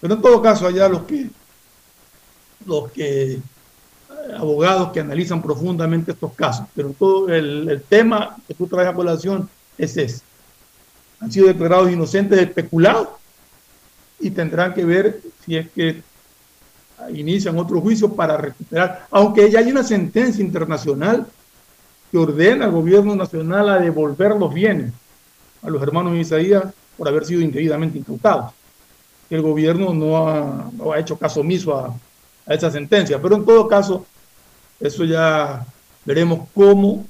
[0.00, 1.30] Pero en todo caso, allá los que,
[2.66, 3.40] los que,
[4.36, 9.48] abogados que analizan profundamente estos casos, pero todo el, tema que tú traes a población
[9.76, 10.22] es ese.
[11.20, 13.18] Han sido declarados inocentes de especulado
[14.20, 16.02] y tendrán que ver si es que
[17.12, 21.26] inician otro juicio para recuperar, aunque ya hay una sentencia internacional
[22.10, 24.92] que ordena al gobierno nacional a devolver los bienes
[25.62, 26.64] a los hermanos Isaías
[26.96, 28.52] por haber sido indebidamente incautados.
[29.30, 31.94] El gobierno no ha, hecho caso omiso a,
[32.46, 34.06] a esa sentencia, pero en todo caso,
[34.80, 35.66] eso ya
[36.04, 37.06] veremos cómo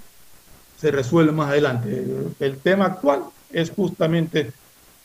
[0.81, 2.05] se resuelve más adelante.
[2.41, 4.53] El, tema actual es justamente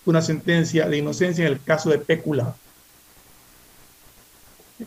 [0.06, 2.56] una sentencia de inocencia en el caso de peculado.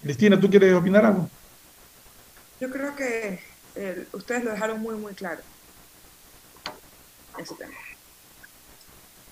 [0.02, 1.28] Cristina, ¿tú quieres opinar algo?
[2.60, 3.40] Yo creo que
[4.12, 5.40] ustedes lo dejaron muy, muy claro.
[7.38, 7.72] Ese tema.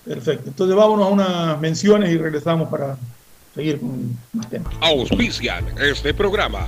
[0.05, 0.49] Perfecto.
[0.49, 2.97] Entonces vámonos a unas menciones y regresamos para
[3.53, 4.73] seguir con más temas.
[4.81, 6.67] Auspician este programa.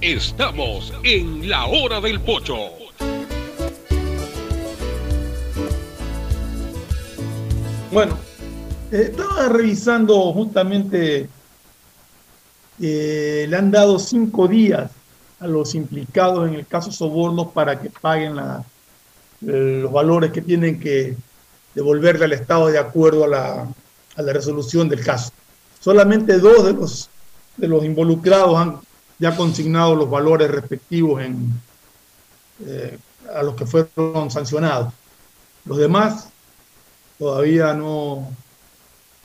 [0.00, 2.56] Estamos en la hora del pocho.
[7.92, 8.16] Bueno,
[8.90, 11.28] estaba revisando justamente,
[12.80, 14.90] eh, le han dado cinco días
[15.38, 18.64] a los implicados en el caso Sobornos para que paguen la,
[19.40, 21.16] los valores que tienen que
[21.74, 23.68] devolverle al Estado de acuerdo a la,
[24.16, 25.30] a la resolución del caso.
[25.80, 27.08] Solamente dos de los,
[27.56, 28.80] de los involucrados han
[29.18, 31.22] ya consignado los valores respectivos
[32.66, 32.98] eh,
[33.34, 34.92] a los que fueron sancionados.
[35.64, 36.28] Los demás
[37.18, 38.28] todavía no,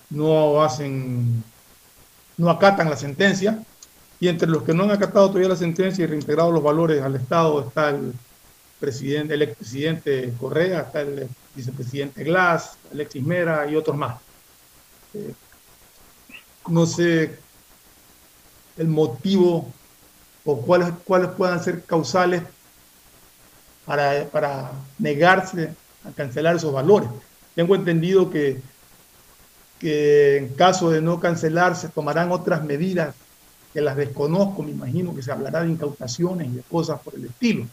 [0.09, 1.43] no hacen,
[2.37, 3.63] no acatan la sentencia
[4.19, 7.15] y entre los que no han acatado todavía la sentencia y reintegrado los valores al
[7.15, 8.13] Estado está el
[8.79, 14.19] presidente, el expresidente Correa, está el vicepresidente Glass, Alexis Mera y otros más.
[15.13, 15.33] Eh,
[16.67, 17.37] no sé
[18.77, 19.71] el motivo
[20.43, 22.43] o cuáles, cuáles puedan ser causales
[23.85, 25.73] para, para negarse
[26.03, 27.09] a cancelar esos valores.
[27.55, 28.61] Tengo entendido que,
[29.79, 33.15] que en caso de no cancelar se tomarán otras medidas
[33.73, 37.25] que las desconozco, me imagino que se hablará de incautaciones y de cosas por el
[37.25, 37.65] estilo.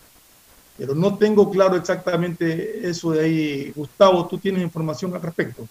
[0.76, 3.72] Pero no tengo claro exactamente eso de ahí.
[3.74, 5.66] Gustavo, ¿tú tienes información al respecto?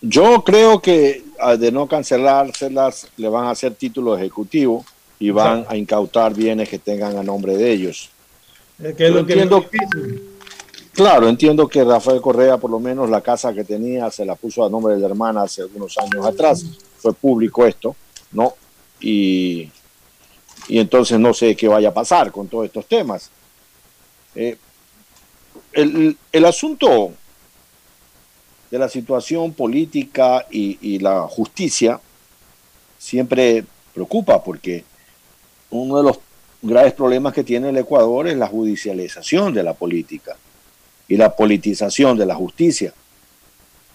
[0.00, 1.24] Yo creo que
[1.58, 4.84] de no cancelárselas le van a hacer título ejecutivo
[5.18, 8.10] y van a incautar bienes que tengan a nombre de ellos.
[8.78, 9.64] que es lo que entiendo,
[10.92, 14.64] claro, entiendo que Rafael Correa, por lo menos la casa que tenía, se la puso
[14.64, 16.64] a nombre de la hermana hace algunos años atrás.
[16.98, 17.96] Fue público esto,
[18.32, 18.54] ¿no?
[19.00, 19.70] Y,
[20.68, 23.30] y entonces no sé qué vaya a pasar con todos estos temas.
[24.34, 24.56] Eh,
[25.72, 27.12] el, el asunto
[28.72, 32.00] de la situación política y, la justicia
[32.98, 34.82] siempre preocupa porque
[35.70, 36.18] uno de los
[36.62, 40.36] graves problemas que tiene el Ecuador es la judicialización de la política
[41.12, 42.94] y la politización de la justicia.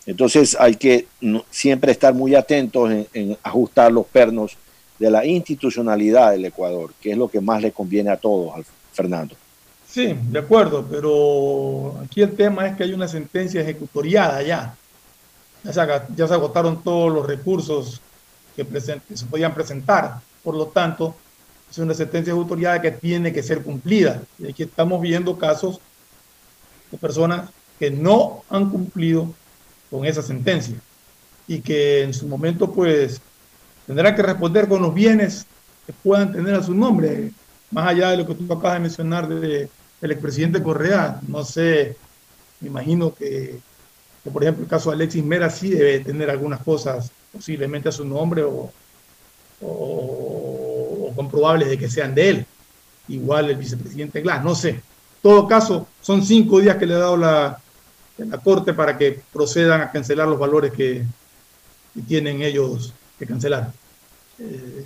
[0.06, 1.08] Entonces hay que
[1.50, 4.56] siempre estar muy atentos en, ajustar los pernos
[5.00, 8.64] de la institucionalidad del Ecuador, que es lo que más le conviene a todos,
[8.94, 9.36] Fernando.
[9.88, 14.76] Sí, de acuerdo, pero aquí el tema es que hay una sentencia ejecutoriada ya.
[15.64, 18.00] Ya se, agotaron todos los recursos
[18.56, 20.20] que, se podían presentar.
[20.44, 21.16] Por lo tanto,
[21.72, 24.22] es una sentencia ejecutoriada que tiene que ser cumplida.
[24.38, 25.82] Y aquí estamos viendo casos
[26.92, 29.34] de personas que no han cumplido
[29.90, 30.76] con esa sentencia
[31.48, 33.22] y que en su momento pues
[33.86, 35.46] tendrán que responder con los bienes
[35.86, 37.32] que puedan tener a su nombre,
[37.72, 39.70] más allá de lo que tú acabas de mencionar de
[40.02, 41.96] el expresidente Correa, no sé,
[42.60, 43.60] me imagino que,
[44.32, 48.06] por ejemplo, el caso de Alexis Mera sí debe tener algunas cosas posiblemente a su
[48.06, 48.72] nombre o,
[49.62, 52.46] o, comprobables de que sean de él.
[53.08, 54.82] Igual el vicepresidente Glass, no sé.
[55.22, 57.60] Todo caso, son cinco días que le ha dado la,
[58.18, 61.04] la Corte para que procedan a cancelar los valores que,
[62.08, 63.72] tienen ellos que cancelar.
[64.38, 64.86] Eh,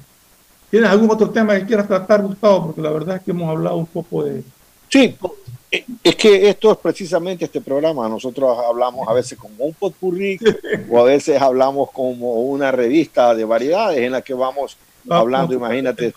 [0.69, 2.67] ¿Tienes algún otro tema que quieras tratar, Gustavo?
[2.67, 4.41] Porque la verdad es que hemos hablado un poco de,
[4.91, 5.15] Sí,
[5.71, 8.09] eh, es que esto es precisamente este programa.
[8.09, 10.37] Nosotros hablamos a veces como un potpourri
[10.89, 14.77] o a veces hablamos como una revista de variedades en la que vamos
[15.09, 16.13] hablando, imagínate,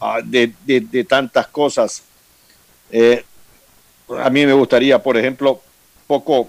[0.00, 2.02] ah, de, tantas cosas.
[2.90, 3.24] Eh,
[4.18, 5.60] a mí me gustaría, por ejemplo,
[6.06, 6.48] poco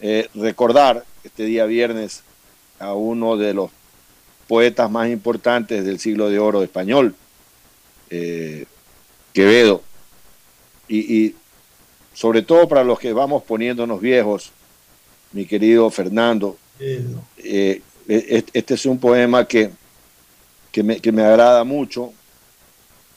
[0.00, 2.22] eh, recordar este día viernes
[2.78, 3.70] a uno de los
[4.46, 7.14] poetas más importantes del siglo de oro español,
[9.34, 9.82] Quevedo
[10.88, 11.34] y,
[12.14, 14.50] sobre todo para los que vamos poniéndonos viejos,
[15.32, 19.70] mi querido Fernando, eh, e, este es un poema que,
[20.72, 22.12] que, me, agrada mucho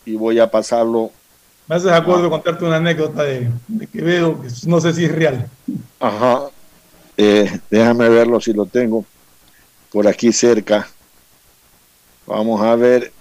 [0.05, 1.11] y voy a pasarlo.
[1.71, 3.49] Me haces de acuerdo contarte una anécdota de,
[3.93, 5.49] Quevedo, que no sé si es real.
[6.01, 6.49] Ajá,
[7.15, 9.05] eh, déjame verlo si lo tengo
[9.89, 10.89] por aquí cerca.
[12.27, 13.13] Vamos a ver.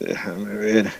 [0.00, 0.92] Déjame ver.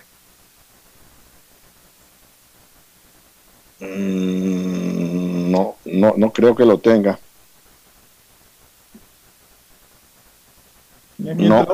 [3.80, 7.18] Mm, no, no, no creo que lo tenga.
[11.20, 11.66] No.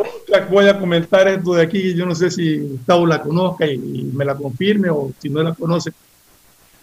[0.51, 4.25] Voy a comentar esto de aquí, yo no sé si Gustavo la conozca y, me
[4.25, 5.93] la confirme o si no la conoce.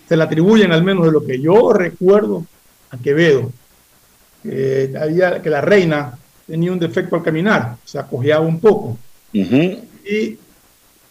[0.07, 2.45] Se la atribuyen al menos de lo que yo recuerdo
[2.89, 3.51] a Quevedo.
[4.41, 8.97] Que, había, que la reina tenía un defecto al caminar, se acogeaba un poco.
[9.33, 10.37] Y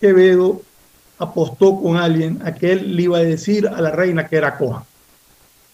[0.00, 0.62] Quevedo
[1.18, 4.56] apostó con alguien a que él le iba a decir a la reina que era
[4.56, 4.84] coja.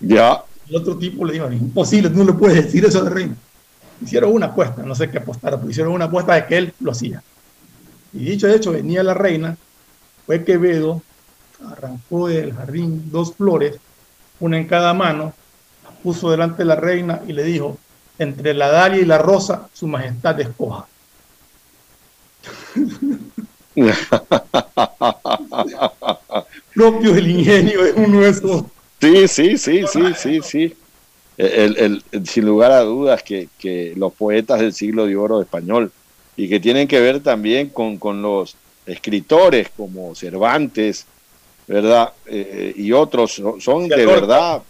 [0.01, 0.45] Ya.
[0.69, 3.37] El otro tipo le dijo, imposible, tú no le puedes decir eso a la reina.
[4.01, 6.93] Hicieron una apuesta, no sé qué apostara, pero hicieron una apuesta de que él lo
[6.93, 7.23] hacía.
[8.13, 9.57] Y dicho de hecho, venía la reina,
[10.27, 11.03] fue Quevedo,
[11.67, 13.77] arrancó del jardín dos flores,
[14.41, 15.35] una en cada mano,
[16.03, 17.77] puso delante de la reina y le dijo,
[18.19, 20.87] entre la dalia y la rosa, su majestad escoja.
[26.75, 28.65] Propio del ingenio es uno de esos.
[29.01, 30.77] Sí, sí, sí, sí, sí, sí.
[31.39, 35.93] El, el, sin lugar a dudas que, que, los poetas del siglo de oro español
[36.37, 41.07] y que tienen que ver también con, con los escritores como Cervantes,
[41.69, 42.13] ¿verdad?
[42.27, 44.63] Eh, y otros son de verdad,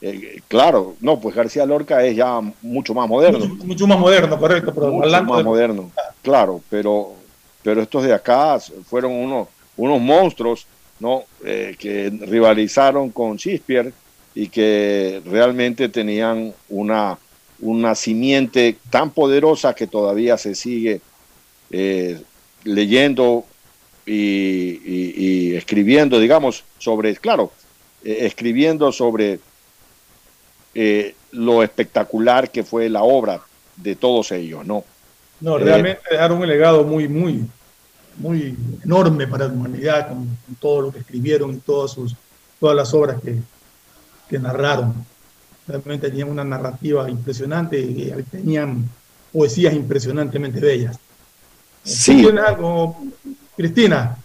[0.00, 3.44] eh, claro, no, pues García Lorca es ya mucho más moderno.
[3.64, 5.90] Mucho, más moderno, correcto, pero mucho más moderno,
[6.22, 7.14] claro, pero,
[7.62, 10.66] pero estos de acá fueron unos, unos monstruos,
[11.00, 11.24] ¿no?
[11.44, 13.92] Eh, que rivalizaron con Shakespeare
[14.34, 17.18] y que realmente tenían una,
[17.60, 21.00] una simiente tan poderosa que todavía se sigue
[22.64, 23.44] leyendo
[24.06, 27.52] y, escribiendo, digamos, sobre, claro,
[28.04, 29.40] eh, escribiendo sobre
[30.74, 33.40] eh, lo espectacular que fue la obra
[33.76, 34.84] de todos ellos, ¿no?
[35.40, 37.44] No, realmente dejaron un legado muy, muy,
[38.18, 40.28] muy enorme para la humanidad con,
[40.60, 42.14] todo lo que escribieron y todas, sus,
[42.58, 43.36] todas las obras que,
[44.30, 44.94] que narraron.
[45.66, 48.88] Realmente tenían una narrativa impresionante y tenían
[49.32, 50.98] poesías impresionantemente bellas.
[51.84, 52.26] Sí.
[52.46, 52.96] algo,
[53.56, 54.16] Cristina?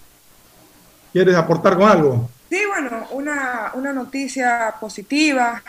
[1.12, 2.30] ¿Quieres aportar con algo?
[2.50, 5.62] Sí, bueno, una, una noticia positiva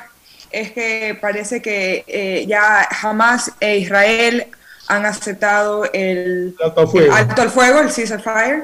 [0.50, 4.46] es que parece que eh, ya jamás e Israel
[4.88, 8.62] han aceptado el, alto al fuego, el, alto fuego, el ceasefire,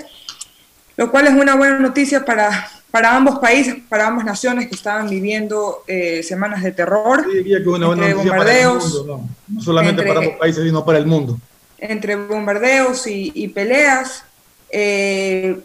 [0.96, 5.11] lo cual es una buena noticia para, para ambos países, para ambas naciones que estaban
[5.11, 10.36] viviendo eh, semanas de terror, sí, que una buena bombardeos, no, no, solamente para ambos
[10.36, 11.40] países, sino para el mundo
[11.82, 14.24] entre bombardeos y, peleas.
[14.70, 15.61] Eh,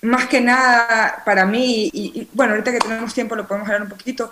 [0.00, 3.88] más que nada, para mí, y, bueno, ahorita que tenemos tiempo lo podemos hablar un
[3.88, 4.30] poquito,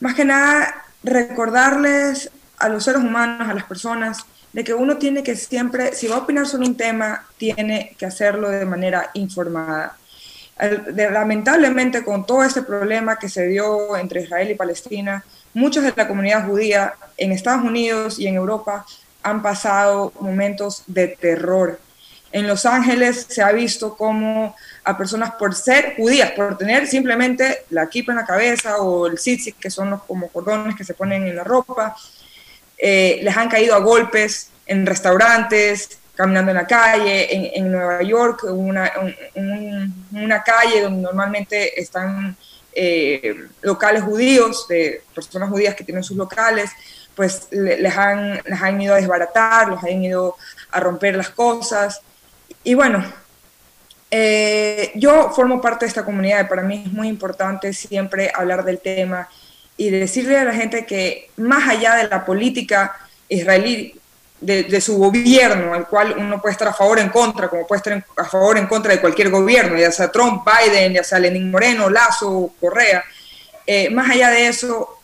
[0.00, 4.24] más que nada recordarles a los seres humanos, a las personas,
[4.54, 8.06] de que uno tiene que siempre, si va a opinar sobre un tema, tiene que
[8.06, 9.98] hacerlo de manera informada.
[10.58, 15.24] Lamentablemente, con todo este problema que se dio entre Israel y Palestina,
[15.54, 18.84] muchos de la comunidad judía en Estados Unidos y en Europa
[19.22, 21.78] han pasado momentos de terror.
[22.32, 27.64] En Los Ángeles se ha visto como a personas por ser judías, por tener simplemente
[27.70, 30.94] la kipa en la cabeza o el tzitzit, que son los como cordones que se
[30.94, 31.94] ponen en la ropa,
[32.78, 38.44] eh, les han caído a golpes en restaurantes, caminando en la calle, en, Nueva York,
[38.44, 38.92] una,
[40.12, 42.36] una calle donde normalmente están
[42.74, 46.70] eh, locales judíos, de personas judías que tienen sus locales,
[47.14, 50.36] pues les han, les han ido a desbaratar, los han ido
[50.70, 52.00] a romper las cosas.
[52.64, 53.04] Y bueno,
[54.10, 58.64] eh, yo formo parte de esta comunidad y para mí es muy importante siempre hablar
[58.64, 59.28] del tema
[59.76, 62.96] y decirle a la gente que más allá de la política
[63.28, 63.98] israelí,
[64.42, 67.78] de, su gobierno, al cual uno puede estar a favor o en contra, como puede
[67.78, 71.18] estar a favor o en contra de cualquier gobierno, ya sea Trump, Biden, ya sea
[71.18, 73.04] Lenin Moreno, Lazo, Correa,
[73.66, 74.98] eh, más allá de eso,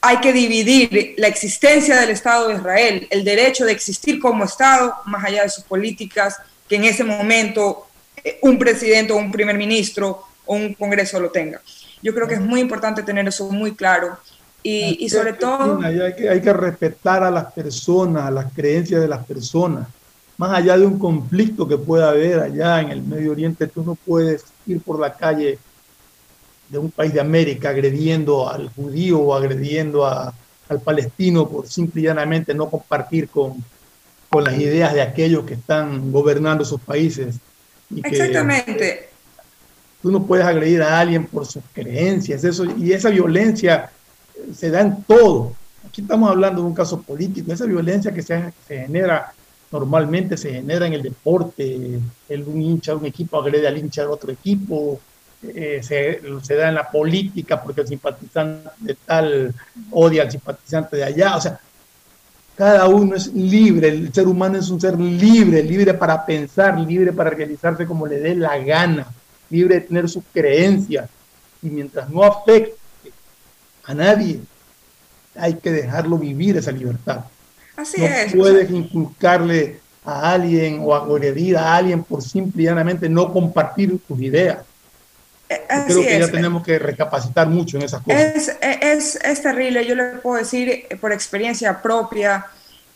[0.00, 4.94] hay que dividir la existencia del Estado de Israel, el derecho de existir como Estado,
[5.04, 6.36] más allá de sus políticas,
[6.68, 7.86] que en ese momento
[8.24, 11.60] eh, un presidente o un primer ministro o un Congreso lo tenga.
[12.02, 14.18] Yo creo que es muy importante tener eso muy claro.
[14.68, 15.80] Y, sobre todo...
[15.80, 19.86] Hay que, hay que respetar a las personas, a las creencias de las personas.
[20.38, 23.94] Más allá de un conflicto que pueda haber allá en el Medio Oriente, tú no
[23.94, 25.60] puedes ir por la calle
[26.68, 32.04] de un país de América agrediendo al judío o agrediendo al palestino por simple y
[32.04, 33.64] llanamente no compartir con,
[34.28, 37.36] con las ideas de aquellos que están gobernando sus países.
[38.02, 39.10] Exactamente.
[40.02, 43.92] Tú no puedes agredir a alguien por sus creencias, eso, y esa violencia
[44.54, 45.52] se da en todo.
[45.88, 49.32] Aquí estamos hablando de un caso político, esa violencia que se, se genera
[49.70, 54.02] normalmente se genera en el deporte, el, un hincha de un equipo agrede al hincha
[54.02, 55.00] de otro equipo,
[55.42, 59.54] eh, se, da en la política porque el simpatizante de tal
[59.90, 61.36] odia al simpatizante de allá.
[61.36, 61.60] O sea,
[62.56, 67.12] cada uno es libre, el ser humano es un ser libre, libre para pensar, libre
[67.12, 69.06] para realizarse como le dé la gana,
[69.50, 71.10] libre de tener sus creencias.
[71.62, 72.76] Y mientras no afecte
[73.86, 74.40] a nadie,
[75.38, 77.24] hay que dejarlo vivir esa libertad.
[77.76, 78.34] Así no es.
[78.34, 84.20] puedes inculcarle a alguien o agredir a alguien por simple y llanamente no compartir tus
[84.20, 84.58] ideas
[85.46, 88.56] creo que ya tenemos que recapacitar mucho en esas cosas.
[88.60, 92.46] Es, es, terrible, yo le puedo decir eh, por experiencia propia,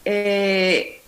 [0.05, 1.01] eh,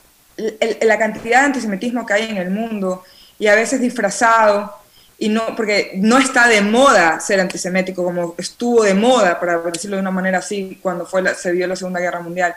[0.82, 3.02] la cantidad de antisemitismo que hay en el mundo
[3.38, 4.74] y a veces disfrazado
[5.18, 9.96] y no, porque no está de moda ser antisemético como estuvo de moda, para decirlo
[9.96, 12.54] de una manera así, cuando fue se vio la Segunda Guerra Mundial.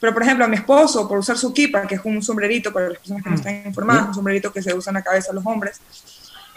[0.00, 2.88] Pero, por ejemplo, a mi esposo, por usar su kipa, que es un sombrerito, para
[2.88, 3.38] las personas que no mm.
[3.38, 5.80] están informadas, un sombrerito que se usa en la cabeza a los hombres,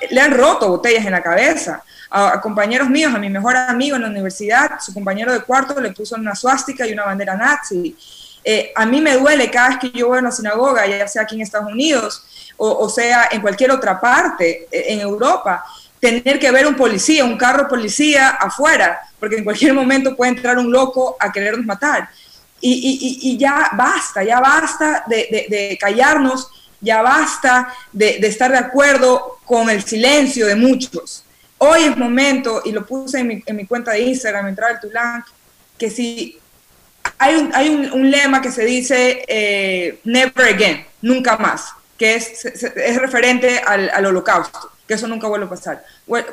[0.09, 1.83] le han roto botellas en la cabeza.
[2.09, 5.91] A, compañeros míos, a mi mejor amigo en la universidad, su compañero de cuarto le
[5.91, 7.95] puso una suástica y una bandera nazi.
[8.43, 11.23] Eh, a mí me duele cada vez que yo voy a una sinagoga, ya sea
[11.23, 12.23] aquí en Estados Unidos
[12.59, 15.63] o, sea en cualquier otra parte, eh, en Europa,
[15.99, 20.57] tener que ver un policía, un carro policía afuera, porque en cualquier momento puede entrar
[20.57, 22.09] un loco a querernos matar.
[22.61, 26.49] Y, ya basta, ya basta de, callarnos,
[26.81, 31.23] ya basta de, estar de acuerdo con el silencio de muchos.
[31.57, 35.23] Hoy es momento, y lo puse en mi, cuenta de Instagram, entrar al Tulán,
[35.77, 36.37] que si
[37.19, 42.45] hay un, hay un, lema que se dice eh, never again, nunca más, que es,
[42.45, 45.83] es referente al, holocausto, que eso nunca vuelve a pasar.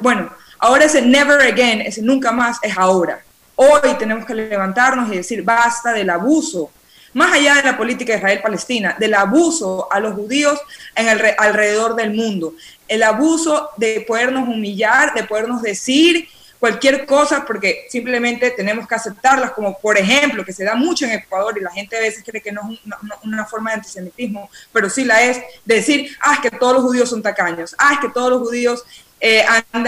[0.00, 0.30] Bueno,
[0.60, 3.20] ahora ese never again, ese nunca más, es ahora.
[3.56, 6.70] Hoy tenemos que levantarnos y decir basta del abuso,
[7.14, 10.60] más allá de la política Israel-Palestina, del abuso a los judíos
[10.94, 12.54] en el, alrededor del mundo,
[12.86, 19.52] el abuso de podernos humillar, de podernos decir cualquier cosa porque simplemente tenemos que aceptarlas,
[19.52, 22.42] como por ejemplo, que se da mucho en Ecuador y la gente a veces cree
[22.42, 22.80] que no es
[23.22, 27.08] una, forma de antisemitismo, pero sí la es, decir, ah, es que todos los judíos
[27.08, 28.84] son tacaños, ah, es que todos los judíos
[29.20, 29.44] eh,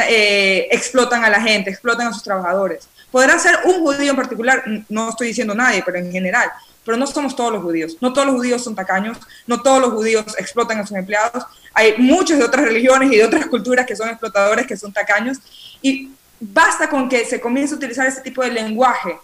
[0.09, 2.89] eh, explotan a la gente, explotan a sus trabajadores.
[3.11, 6.51] Podrá ser un judío en particular, no estoy diciendo nadie, pero en general,
[6.85, 7.97] pero no somos todos los judíos.
[8.01, 11.45] No todos los judíos son tacaños, no todos los judíos explotan a sus empleados.
[11.74, 15.39] Hay muchas de otras religiones y de otras culturas que son explotadores, que son tacaños,
[15.82, 19.19] y basta con que se comience a utilizar ese tipo de lenguaje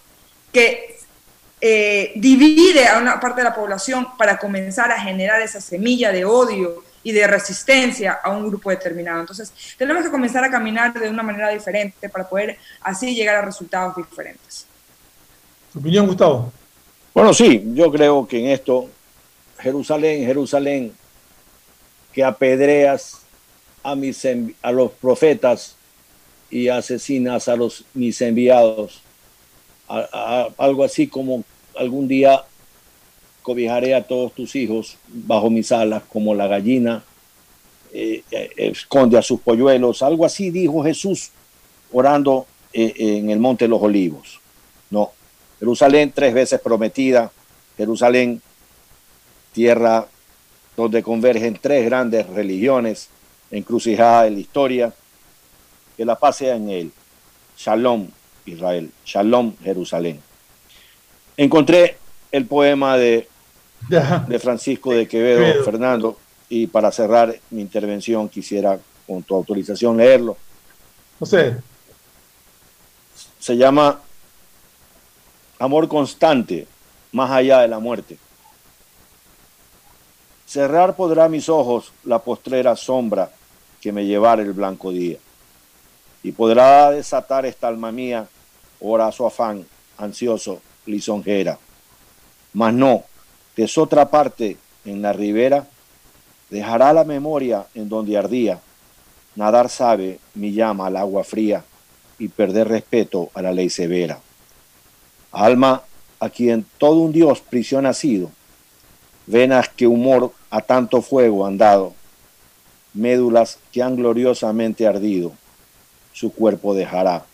[0.53, 0.99] que
[1.61, 6.25] eh, divide a una parte de la población para comenzar a generar esa semilla de
[6.25, 9.21] odio y de resistencia a un grupo determinado.
[9.21, 13.43] Entonces, tenemos que comenzar a caminar de una manera diferente para poder así llegar a
[13.43, 14.67] resultados diferentes.
[15.73, 16.53] ¿Tu opinión, Gustavo?
[17.13, 18.89] Bueno, sí, yo creo que en esto,
[19.59, 20.93] Jerusalén, Jerusalén,
[22.13, 23.23] que apedreas
[23.83, 24.27] a, mis,
[24.63, 25.77] a los profetas
[26.55, 29.01] y asesinas a los mis enviados.
[29.89, 31.43] algo así como
[31.77, 32.45] algún día
[33.43, 37.03] cobijaré a todos tus hijos bajo mis alas, como la gallina
[37.93, 40.01] eh, eh, esconde a sus polluelos.
[40.03, 41.33] Algo así dijo Jesús
[41.91, 44.39] orando eh, en el Monte de los Olivos.
[44.91, 45.11] No,
[45.59, 47.33] Jerusalén tres veces prometida,
[47.77, 48.41] Jerusalén,
[49.53, 50.07] tierra
[50.77, 53.09] donde convergen tres grandes religiones,
[53.51, 54.95] encrucijada en la historia,
[55.97, 56.93] que la paz sea en él.
[57.57, 58.09] Shalom,
[58.47, 58.91] Israel.
[59.05, 60.21] Shalom, Jerusalén.
[61.37, 61.99] Encontré
[62.33, 63.29] el poema de,
[63.89, 66.19] de Francisco de Quevedo, Fernando,
[66.49, 70.37] y para cerrar mi intervención quisiera, con tu autorización, leerlo.
[71.19, 71.57] José.
[73.39, 74.01] Se llama
[75.59, 76.67] Amor constante,
[77.13, 78.19] más allá de la muerte.
[80.47, 83.31] Cerrar podrá mis ojos la postrera sombra
[83.81, 85.19] que me llevara el blanco día
[86.25, 88.27] y podrá desatar esta alma mía,
[88.81, 89.65] ora su afán,
[89.99, 91.59] ansioso, lisonjera.
[92.55, 93.05] Mas no,
[93.55, 94.57] que es otra parte
[94.87, 95.67] en la ribera,
[96.49, 98.59] dejará la memoria en donde ardía,
[99.37, 101.63] nadar sabe mi llama al agua fría
[102.19, 104.19] y perder respeto a la ley severa.
[105.31, 105.83] Alma
[106.21, 108.31] a quien todo un Dios prisión ha sido,
[109.27, 111.93] venas que humor a tanto fuego han dado,
[112.95, 115.33] médulas que han gloriosamente ardido,
[116.15, 117.27] su cuerpo dejará,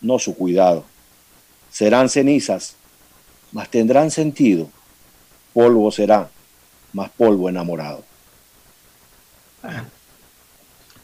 [0.00, 0.84] no su cuidado.
[1.70, 2.74] Serán cenizas,
[3.52, 4.68] mas tendrán sentido.
[5.52, 6.28] Polvo será,
[6.92, 8.02] más polvo enamorado.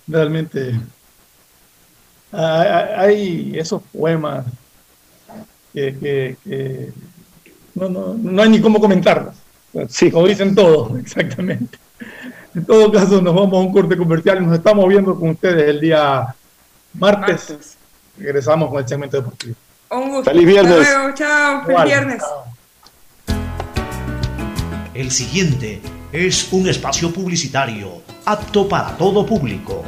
[0.07, 0.81] Realmente
[2.33, 4.47] hay esos poemas
[5.75, 6.37] que,
[7.75, 9.35] no, no, no, hay ni cómo comentarlos.
[9.89, 10.11] Sí.
[10.11, 11.79] Lo dicen todo, exactamente.
[12.55, 15.69] En todo caso, nos vamos a un corte comercial y nos estamos viendo con ustedes
[15.69, 16.35] el día
[16.95, 17.77] martes,
[18.19, 19.55] regresamos con el segmento deportivo.
[19.91, 20.31] Un gusto.
[20.31, 20.89] Feliz viernes.
[21.15, 21.65] Chao.
[21.65, 22.23] Feliz viernes.
[24.95, 25.81] El siguiente
[26.13, 29.83] es un espacio publicitario apto para todo público.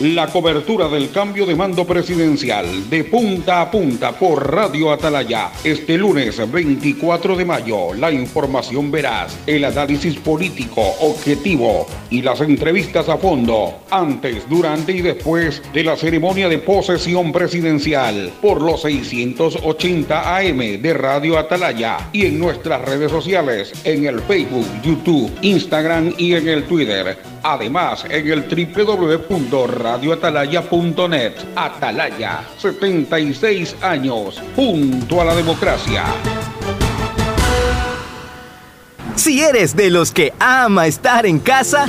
[0.00, 5.50] La cobertura del cambio de mando presidencial de punta a punta por Radio Atalaya.
[5.64, 13.08] Este lunes 24 de mayo, la información veraz, el análisis político objetivo y las entrevistas
[13.08, 20.36] a fondo, antes, durante y después de la ceremonia de posesión presidencial por los 680
[20.36, 26.34] AM de Radio Atalaya y en nuestras redes sociales, en el Facebook, YouTube, Instagram y
[26.34, 27.16] en el Twitter.
[27.42, 28.48] Además, en el
[29.86, 31.32] www.radioatalaya.net.
[31.54, 36.04] Atalaya, 76 años, junto a la democracia.
[39.14, 41.88] Si eres de los que ama estar en casa,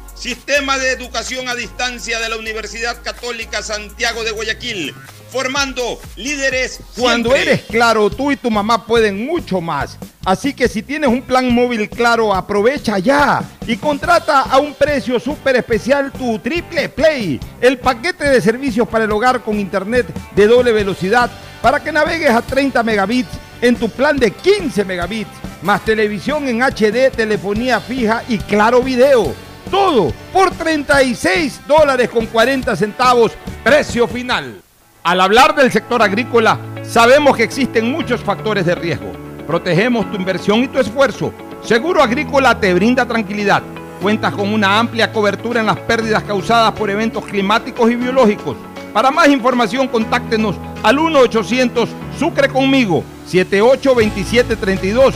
[0.21, 4.93] Sistema de Educación a Distancia de la Universidad Católica Santiago de Guayaquil,
[5.31, 6.79] formando líderes.
[6.95, 7.53] Cuando siempre.
[7.53, 9.97] eres claro, tú y tu mamá pueden mucho más.
[10.23, 15.19] Así que si tienes un plan móvil claro, aprovecha ya y contrata a un precio
[15.19, 20.45] súper especial tu Triple Play, el paquete de servicios para el hogar con internet de
[20.45, 21.31] doble velocidad
[21.63, 25.31] para que navegues a 30 megabits en tu plan de 15 megabits,
[25.63, 29.33] más televisión en HD, telefonía fija y claro video.
[29.71, 33.31] Todo por 36 dólares con 40 centavos,
[33.63, 34.61] precio final.
[35.01, 39.13] Al hablar del sector agrícola, sabemos que existen muchos factores de riesgo.
[39.47, 41.33] Protegemos tu inversión y tu esfuerzo.
[41.63, 43.63] Seguro Agrícola te brinda tranquilidad.
[44.01, 48.57] Cuentas con una amplia cobertura en las pérdidas causadas por eventos climáticos y biológicos.
[48.93, 51.87] Para más información, contáctenos al 1-800
[52.19, 55.15] Sucre conmigo 782732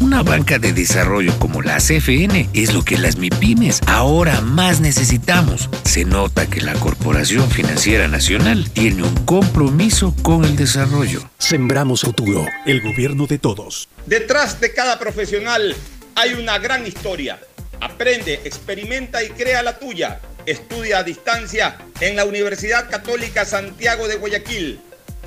[0.00, 5.68] Una banca de desarrollo como la CFN es lo que las MIPIMES ahora más necesitamos.
[5.84, 11.28] Se nota que la Corporación Financiera Nacional tiene un compromiso con el desarrollo.
[11.38, 13.88] Sembramos futuro, el gobierno de todos.
[14.06, 15.74] Detrás de cada profesional
[16.14, 17.40] hay una gran historia.
[17.80, 20.20] Aprende, experimenta y crea la tuya.
[20.46, 24.80] Estudia a distancia en la Universidad Católica Santiago de Guayaquil.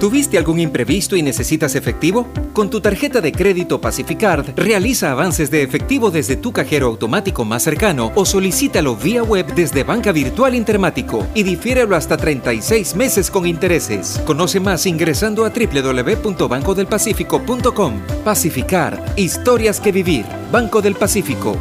[0.00, 2.26] ¿Tuviste algún imprevisto y necesitas efectivo?
[2.54, 7.64] Con tu tarjeta de crédito Pacificard, realiza avances de efectivo desde tu cajero automático más
[7.64, 13.46] cercano o solicítalo vía web desde Banca Virtual Intermático y difiérelo hasta 36 meses con
[13.46, 14.22] intereses.
[14.24, 18.00] Conoce más ingresando a www.bancodelpacifico.com.
[18.24, 20.24] Pacificard, historias que vivir.
[20.50, 21.58] Banco del Pacífico.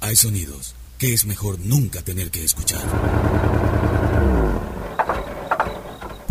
[0.00, 2.82] Hay sonidos que es mejor nunca tener que escuchar.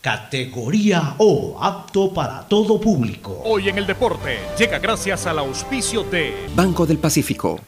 [0.00, 3.42] categoría O, apto para todo público.
[3.44, 7.60] Hoy en el deporte llega gracias al auspicio de Banco del Pacífico.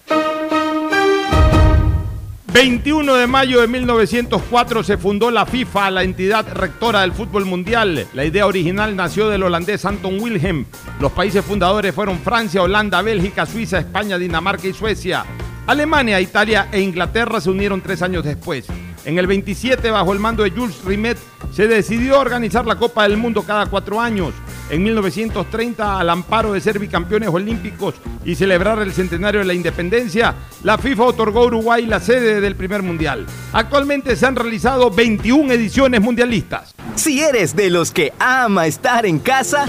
[2.53, 8.07] 21 de mayo de 1904 se fundó la FIFA, la entidad rectora del fútbol mundial.
[8.13, 10.67] La idea original nació del holandés Anton Wilhelm.
[11.01, 15.25] Los países fundadores fueron Francia, Holanda, Bélgica, Suiza, España, Dinamarca y Suecia.
[15.67, 18.67] Alemania, Italia e Inglaterra se unieron tres años después.
[19.05, 21.19] En el 27, bajo el mando de Jules Rimet,
[21.53, 24.33] se decidió organizar la Copa del Mundo cada cuatro años.
[24.71, 30.35] En 1930, al amparo de ser bicampeones olímpicos y celebrar el centenario de la independencia,
[30.63, 33.27] la FIFA otorgó a Uruguay la sede del primer mundial.
[33.53, 36.75] Actualmente se han realizado 21 ediciones mundialistas.
[36.95, 39.69] Si eres de los que ama estar en casa,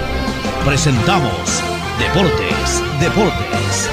[0.65, 1.61] presentamos
[1.97, 3.89] Deportes, Deportes.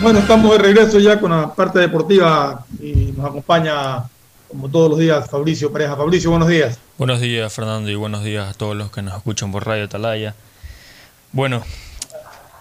[0.00, 4.04] Bueno, estamos de regreso ya con la parte deportiva y nos acompaña,
[4.48, 5.94] como todos los días, Fabricio Pareja.
[5.94, 6.78] Fabricio, buenos días.
[6.98, 10.34] Buenos días, Fernando, y buenos días a todos los que nos escuchan por Radio Atalaya.
[11.30, 11.62] Bueno,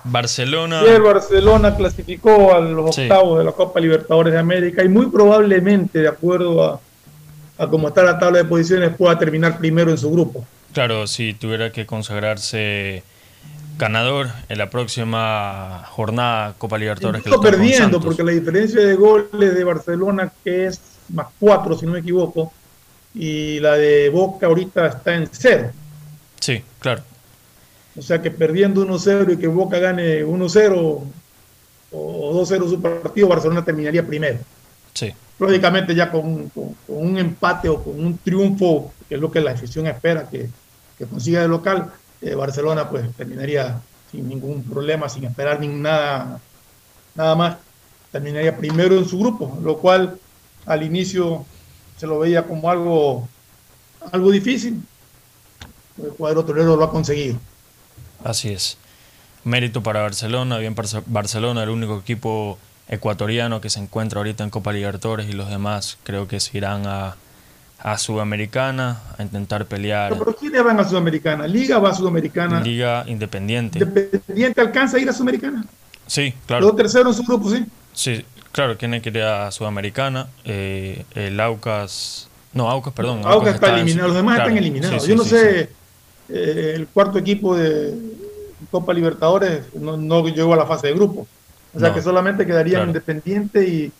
[0.04, 0.82] Barcelona.
[0.82, 5.08] Sí, el Barcelona clasificó a los octavos de la Copa Libertadores de América y muy
[5.08, 6.80] probablemente, de acuerdo a,
[7.58, 10.46] a cómo está la tabla de posiciones, pueda terminar primero en su grupo.
[10.74, 13.04] Claro, si tuviera que consagrarse
[13.78, 17.26] ganador en la próxima jornada Copa Libertadores.
[17.26, 20.80] Está perdiendo porque la diferencia de goles de Barcelona que es
[21.10, 22.54] más cuatro si no me equivoco
[23.14, 25.72] y la de Boca ahorita está en cero.
[26.40, 27.04] Sí, claro.
[27.98, 31.04] O sea que perdiendo 1-0 y que Boca gane 1-0
[31.92, 34.40] o 2-0 su partido, Barcelona terminaría primero.
[34.94, 35.14] Sí.
[35.40, 39.42] Lógicamente ya con, con, con, un empate o con un triunfo, que es lo que
[39.42, 40.50] la afición espera que,
[40.98, 41.92] que consiga de local,
[42.22, 43.82] eh, Barcelona pues terminaría
[44.12, 46.40] sin ningún problema, sin esperar ni nada,
[47.16, 47.58] nada más.
[48.12, 50.20] Terminaría primero en su grupo, lo cual
[50.66, 51.46] al inicio
[51.98, 53.28] se lo veía como algo,
[54.12, 54.82] algo difícil.
[56.02, 57.38] El cuadro torero lo ha conseguido.
[58.24, 58.78] Así es.
[59.44, 60.76] Mérito para Barcelona, bien
[61.08, 65.98] Barcelona, el único equipo ecuatoriano que se encuentra ahorita en Copa Libertadores y los demás
[66.04, 67.16] creo que se irán a,
[67.80, 70.16] a Sudamericana a intentar pelear.
[70.18, 71.48] ¿Pero quiénes van a Sudamericana?
[71.48, 72.62] ¿Liga va a Sudamericana?
[72.62, 73.80] Liga Independiente.
[73.80, 75.66] ¿Independiente alcanza a ir a Sudamericana?
[76.06, 76.68] Sí, claro.
[76.68, 77.66] Los terceros en su grupo, sí.
[77.94, 80.28] Sí, claro, tiene que ir a Sudamericana.
[80.46, 82.28] Eh, el Aucas.
[82.54, 83.20] No, Aucas, perdón.
[83.20, 85.02] Aucas, Aucas está, está eliminado, los demás claro, están eliminados.
[85.02, 85.70] Sí, sí, Yo no sé,
[86.34, 87.94] eh, el cuarto equipo de
[88.70, 91.28] Copa Libertadores no, no, llegó a la fase de grupo.
[91.74, 92.90] O sea no, que solamente quedarían claro.
[92.90, 93.92] Independiente y,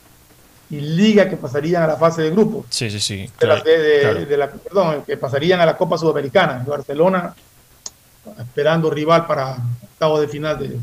[0.70, 2.66] y, Liga que pasarían a la fase de grupo.
[2.70, 3.30] Sí, sí, sí.
[3.40, 6.64] De la, de, de, de la, perdón, que pasarían a la Copa Sudamericana.
[6.68, 7.36] Barcelona
[8.40, 10.78] esperando rival para octavo de final de,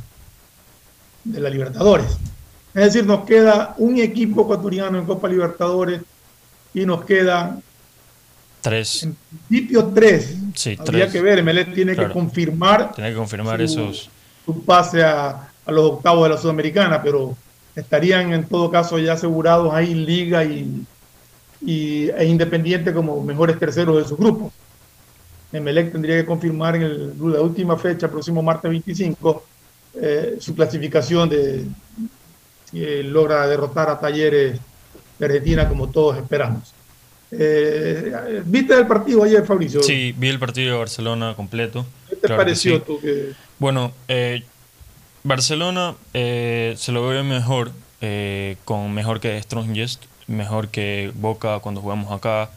[1.24, 2.18] de la Libertadores.
[2.74, 6.02] Es decir, nos queda un equipo ecuatoriano en Copa Libertadores
[6.74, 7.62] y nos quedan
[8.68, 9.02] Tres.
[9.04, 9.16] En
[9.48, 10.34] principio tres.
[10.54, 11.12] Sí, Habría tres.
[11.12, 12.08] que ver, Melec tiene Claro.
[12.08, 14.10] que confirmar Tiene que confirmar su, esos.
[14.44, 17.36] su pase a, a los octavos de la Sudamericana, pero
[17.74, 20.84] estarían en todo caso ya asegurados ahí Liga y,
[21.64, 24.52] y- e Independiente como mejores terceros de su grupo.
[25.52, 29.44] Emelec tendría que confirmar en el- la última fecha, próximo martes 25,
[29.94, 31.64] eh, su clasificación de
[32.70, 34.60] si eh, logra derrotar a Talleres
[35.18, 36.74] de Argentina como todos esperamos.
[37.30, 39.82] Eh, ¿Viste el partido ayer, Fabricio?
[39.82, 41.86] Sí, vi el partido de Barcelona completo.
[42.08, 43.00] ¿Qué te pareció tú?
[43.00, 43.32] Que...
[43.58, 44.42] Bueno, eh,
[45.24, 47.72] Barcelona eh, se lo ve mejor,
[48.64, 52.50] con mejor que Strongest, mejor que Boca cuando jugamos acá,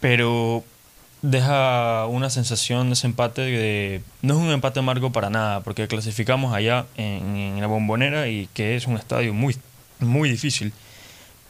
[0.00, 0.64] pero
[1.22, 4.02] deja una sensación de ese empate de...
[4.22, 8.48] No es un empate amargo para nada, porque clasificamos allá en, en la bombonera y
[8.52, 9.56] que es un estadio muy,
[10.00, 10.72] muy difícil,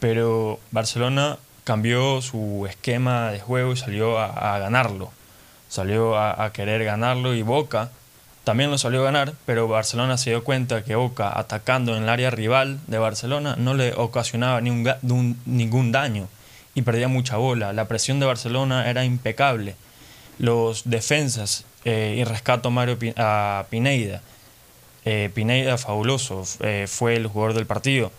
[0.01, 5.11] pero Barcelona cambió su esquema de juego y salió a, ganarlo.
[5.69, 7.91] Salió a, querer ganarlo y Boca
[8.45, 12.09] también lo salió a ganar, pero Barcelona se dio cuenta que Boca atacando en el
[12.11, 16.29] área rival de Barcelona no le ocasionaba ni un, ningún daño
[16.75, 17.73] y perdía mucha bola.
[17.73, 19.77] La presión de Barcelona era impecable.
[20.39, 24.21] Los defensas, eh, y rescato Mario a Pineida.
[25.07, 28.13] Eh, Pineida, fabuloso, eh, fue el jugador del partido.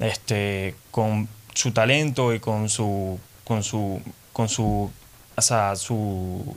[0.00, 4.00] Este, con su talento y con su con su
[4.32, 4.90] con su
[5.36, 6.56] o sea, su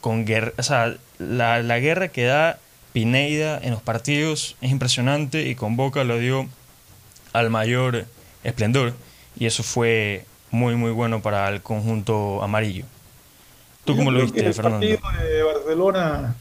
[0.00, 2.58] con guerra, o sea, la, la, guerra que da
[2.92, 6.48] Pineida en los partidos es impresionante y con Boca lo dio
[7.32, 8.06] al mayor
[8.42, 8.94] esplendor
[9.36, 12.84] y eso fue muy muy bueno para el conjunto amarillo.
[13.84, 14.86] ¿Tú cómo lo viste, Fernando?
[14.86, 16.34] El partido de Barcelona,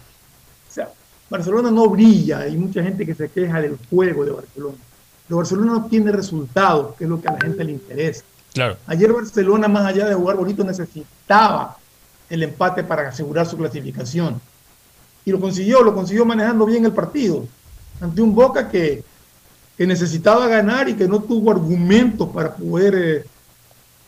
[0.68, 0.90] o sea,
[1.30, 4.78] Barcelona no brilla, hay mucha gente que se queja del juego de Barcelona.
[5.30, 8.23] Pero Barcelona no tiene resultados, que es lo que a la gente le interesa.
[8.51, 8.77] Claro.
[8.88, 11.77] Ayer Barcelona, más allá de jugar bonito, necesitaba
[12.31, 14.41] el empate para asegurar su clasificación.
[15.23, 17.45] Y lo consiguió, lo consiguió manejando bien el partido.
[18.01, 19.03] Ante un Boca que,
[19.77, 23.26] que necesitaba ganar y que no tuvo argumentos para poder eh,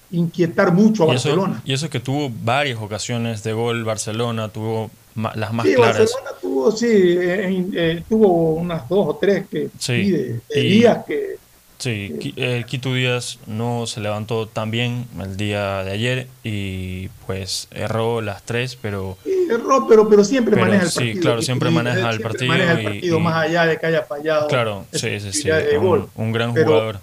[0.09, 1.53] inquietar mucho a y Barcelona.
[1.57, 5.99] Eso, y eso que tuvo varias ocasiones de gol Barcelona, tuvo las más sí, claras.
[5.99, 6.30] Barcelona
[6.61, 10.11] tuvo, sí, eh, eh, tuvo unas dos o tres que sí.
[10.11, 11.41] de, de y, días que
[11.81, 17.67] Sí, el Quito Díaz no se levantó tan bien el día de ayer y pues
[17.71, 19.17] erró las tres, pero...
[19.23, 21.13] Sí, erró, pero, pero siempre pero, maneja el partido.
[21.15, 22.47] Sí, claro, siempre Quito maneja Díaz, el partido.
[22.49, 24.47] Maneja el partido y, más allá de que haya fallado.
[24.47, 25.49] Claro, sí, sí, sí.
[25.79, 26.99] Un, un, gran pero, jugador.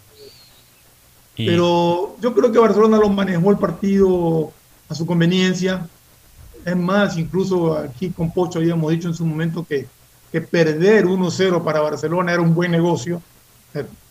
[1.35, 4.53] Y, pero yo creo que Barcelona lo manejó el partido
[4.89, 5.89] a su conveniencia.
[6.65, 9.87] Es más, incluso aquí con Pocho habíamos dicho en su momento que,
[10.31, 13.23] que perder 1-0 para Barcelona era un buen negocio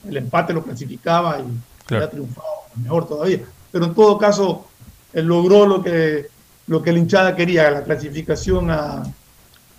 [0.08, 2.06] el empate lo clasificaba y claro.
[2.06, 3.40] ha triunfado mejor todavía.
[3.72, 4.68] Pero en todo caso,
[5.14, 6.28] él logró lo que,
[6.68, 9.04] lo que la hinchada quería, la clasificación a,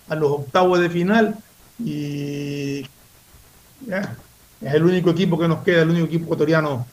[0.08, 1.36] a los octavos de final
[1.78, 2.82] y
[3.86, 4.16] ya,
[4.60, 6.86] es el único equipo que nos queda, el único equipo ecuatoriano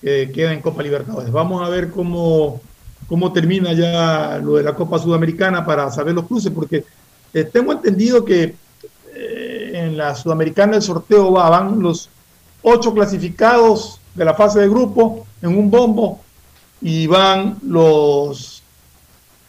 [0.00, 1.30] que queda en Copa Libertadores.
[1.30, 2.60] Vamos a ver cómo,
[3.06, 6.84] cómo termina ya lo de la Copa Sudamericana para saber los cruces, porque
[7.32, 8.54] eh, tengo entendido que
[9.14, 12.08] en la Sudamericana el sorteo va, van los
[12.62, 16.20] ocho clasificados de la fase de grupo en un bombo
[16.80, 18.62] y van los,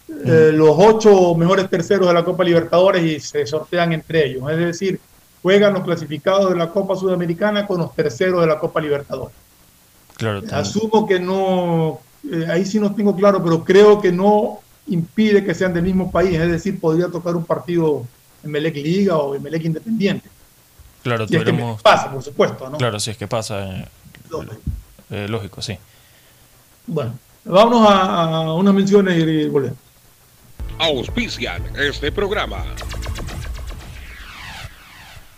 [0.08, 4.50] eh, los ocho mejores terceros de la Copa Libertadores y se sortean entre ellos.
[4.50, 5.00] Es decir,
[5.42, 9.36] juegan los clasificados de la Copa Sudamericana con los terceros de la Copa Libertadores.
[10.18, 15.44] Claro, Asumo que no, eh, ahí sí no tengo claro, pero creo que no impide
[15.44, 18.06] que sean del mismo país, es decir, podría tocar un partido
[18.44, 20.30] Emelec Liga o Emelec Independiente.
[21.04, 21.72] Claro, si tuviéramos...
[21.72, 22.78] es que pasa, por supuesto, ¿no?
[22.78, 23.88] Claro, si es que pasa, eh,
[24.30, 24.56] lógico.
[25.12, 25.78] Eh, lógico, sí.
[26.88, 27.14] Bueno,
[27.46, 29.78] vámonos a, a unas menciones y volvemos.
[30.80, 32.64] Auspician este programa.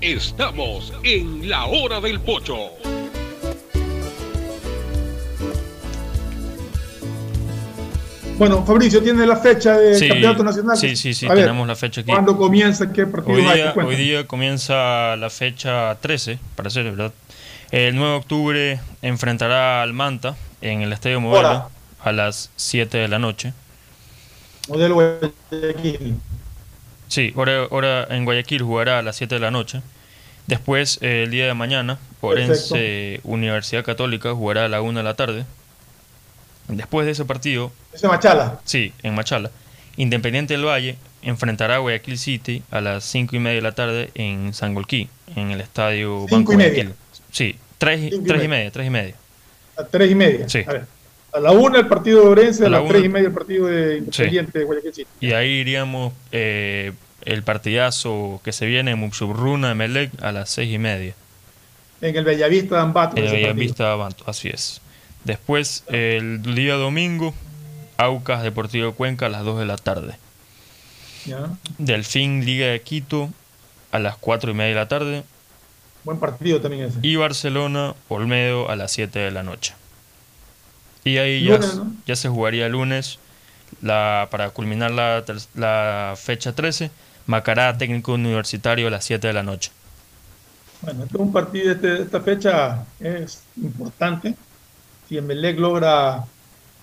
[0.00, 2.70] Estamos en la hora del pocho.
[8.36, 10.76] Bueno, Fabricio, ¿tiene la fecha del Sí, campeonato nacional?
[10.76, 12.10] sí, sí, sí, A ver, tenemos la fecha aquí.
[12.10, 12.92] ¿Cuándo comienza?
[12.92, 13.58] ¿Qué partido Hoy hay?
[13.58, 13.96] día, Cuéntame.
[13.96, 17.12] hoy día comienza la fecha 13, para ser verdad.
[17.70, 21.68] El 9 de octubre enfrentará al Manta en el Estadio Modelo
[22.02, 23.52] a las 7 de la noche.
[24.68, 26.16] Modelo Guayaquil.
[27.08, 29.82] Sí, hora, hora en Guayaquil jugará a las 7 de la noche.
[30.46, 35.14] Después, eh, el día de mañana, Orense Universidad Católica jugará a la 1 de la
[35.14, 35.44] tarde.
[36.68, 38.58] Después de ese partido, Ese Machala.
[38.64, 39.50] sí, en Machala,
[39.96, 44.10] Independiente del Valle enfrentará a Guayaquil City a las 5 y media de la tarde
[44.14, 46.72] en Sangolquí, en el estadio Cinco Banco y media.
[46.72, 46.94] Guayaquil.
[47.30, 48.48] Sí, 3, Cinco y tres y media.
[48.48, 49.14] media, 3 y media.
[49.76, 50.48] A tres y media.
[50.48, 50.64] Sí.
[50.66, 50.86] A ver.
[51.34, 52.92] A la una el partido de Orense, a, A la las una.
[52.92, 55.10] tres y media el partido de Independiente de Guayaquil City.
[55.20, 56.92] Y ahí iríamos eh,
[57.24, 61.14] el partidazo que se viene en Muxubruna de Melec a las 6 y media.
[62.00, 63.16] En el Bellavista de Ambato.
[63.16, 63.42] En partido.
[63.42, 64.80] Bellavista Abanto, así es.
[65.24, 67.34] Después, el día domingo,
[67.96, 70.16] Aucas Deportivo Cuenca a las 2 de la tarde.
[71.24, 71.48] Ya.
[71.78, 73.30] Delfín Liga de Quito
[73.90, 75.22] a las 4 y media de la tarde.
[76.04, 76.98] Buen partido también ese.
[77.00, 79.74] Y Barcelona Olmedo a las 7 de la noche.
[81.04, 81.92] Y ahí ya, Lunes, ¿no?
[82.06, 83.18] ya se jugaría el lunes
[83.82, 85.22] la, para culminar la,
[85.54, 86.90] la fecha 13.
[87.26, 89.70] Macará Técnico Universitario a las 7 de la noche.
[90.82, 94.34] Bueno, este es un partido, este- esta fecha es importante.
[95.08, 96.24] Si Emelec logra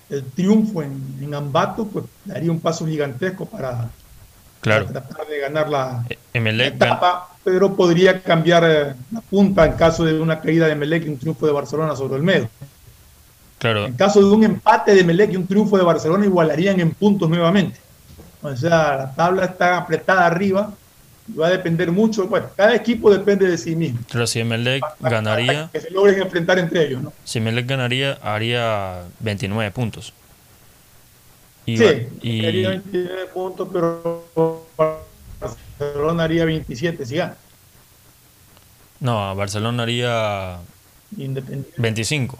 [0.09, 3.89] el triunfo en, en Ambato, pues daría un paso gigantesco para,
[4.61, 4.87] Claro.
[4.87, 9.65] para tratar de ganar la, Emelec la gan- etapa, pero podría cambiar eh, la punta
[9.65, 12.49] en caso de una caída de Emelec y un triunfo de Barcelona sobre Olmedo.
[13.61, 16.91] Claro, En caso de un empate de Emelec y un triunfo de Barcelona, igualarían en
[16.91, 17.79] puntos nuevamente.
[18.41, 20.73] O sea, la tabla está apretada arriba
[21.31, 22.27] y va a depender mucho.
[22.27, 23.99] Bueno, cada equipo depende de sí mismo.
[24.11, 27.13] pero si Emelec ganaría, Que se logren enfrentar entre ellos, ¿no?
[27.23, 30.11] si Emelec ganaría, haría 29 puntos.
[31.67, 34.25] Y, sí, y- haría 29 puntos, pero
[35.39, 37.35] Barcelona haría 27 si gana.
[38.99, 40.57] no, Barcelona haría
[41.15, 41.73] Independiente.
[41.77, 42.39] 25.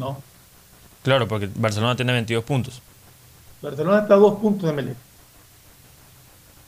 [0.00, 0.20] No.
[1.04, 2.82] Claro, porque Barcelona tiene 22 puntos.
[3.62, 4.96] Barcelona está a dos puntos de Emelec.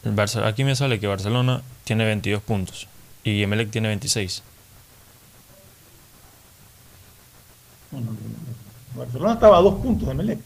[0.04, 2.86] El Barce- aquí me sale que Barcelona tiene 22 puntos
[3.24, 4.42] y Emelec tiene 26.
[8.96, 10.38] Barcelona estaba a dos puntos de Emelec.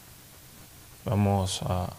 [1.05, 1.89] Vamos a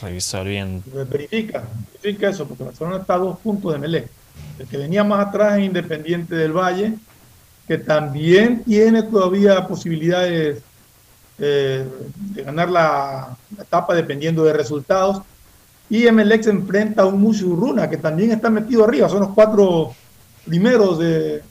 [0.00, 0.82] revisar bien.
[0.86, 1.64] Verifica,
[2.02, 4.10] verifica eso, porque Barcelona está a dos puntos de Melec.
[4.58, 6.94] El que venía más atrás es Independiente del Valle,
[7.66, 10.62] que también tiene todavía posibilidades
[11.38, 11.86] eh,
[12.16, 15.22] de ganar la, la etapa dependiendo de resultados.
[15.90, 19.94] Y se enfrenta a un Musurruna, que también está metido arriba, son los cuatro
[20.44, 21.42] primeros de,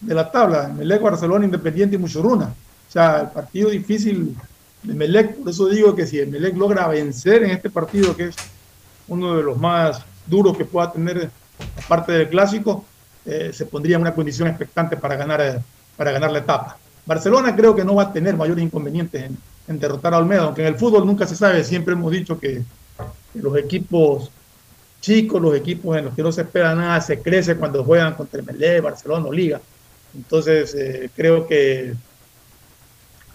[0.00, 2.46] de la tabla, Emelec, Barcelona, Independiente y Musurruna.
[2.46, 4.36] O sea, el partido difícil
[4.82, 8.36] de Emelec, por eso digo que si Emelec logra vencer en este partido, que es
[9.08, 11.30] uno de los más duros que pueda tener,
[11.84, 12.84] aparte del clásico,
[13.26, 15.58] eh, se pondría en una condición expectante para ganar, eh,
[15.96, 16.78] para ganar la etapa.
[17.04, 19.30] Barcelona creo que no va a tener mayores inconvenientes
[19.66, 22.62] en, derrotar a Olmedo, aunque en el fútbol nunca se sabe, siempre hemos dicho que,
[23.34, 24.30] los equipos
[25.00, 28.40] chicos, los equipos en los que no se espera nada, se crece cuando juegan contra
[28.40, 29.60] el Melé, Barcelona o Liga.
[30.14, 31.94] Entonces eh, creo que,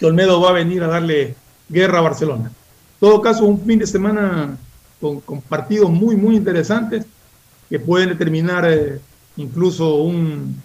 [0.02, 1.36] Olmedo va a venir a darle
[1.70, 2.46] guerra a Barcelona.
[2.46, 4.58] En todo caso, un fin de semana
[5.00, 7.06] con, partidos muy, muy interesantes
[7.70, 8.66] que pueden determinar
[9.38, 10.62] incluso un,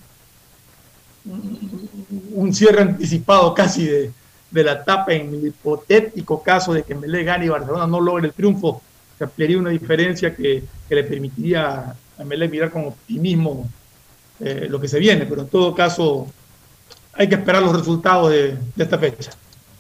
[2.35, 4.13] un cierre anticipado casi de,
[4.51, 8.27] de la etapa en el hipotético caso de que Melé gane y Barcelona no logre
[8.27, 8.83] el triunfo,
[9.19, 13.69] se ampliaría una diferencia que, que le permitiría a Melé mirar con optimismo
[14.41, 16.27] eh, lo que se viene, pero en todo caso
[17.15, 19.31] hay que esperar los resultados de, esta fecha.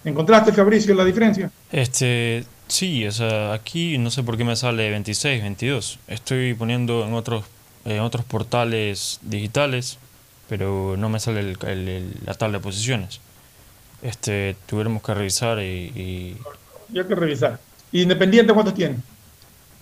[0.04, 1.50] ¿Encontraste, Fabricio, la diferencia?
[1.70, 5.98] Este, sí, o sea, aquí no sé por qué me sale 26, 22.
[6.06, 7.44] Estoy poniendo en otros,
[7.86, 9.98] en otros portales digitales,
[10.48, 13.20] pero no me sale el, la tabla de posiciones
[14.02, 16.38] este, tuviéramos que revisar y, y...
[16.96, 17.58] hay que revisar.
[17.92, 18.98] ¿Independiente cuántos tiene?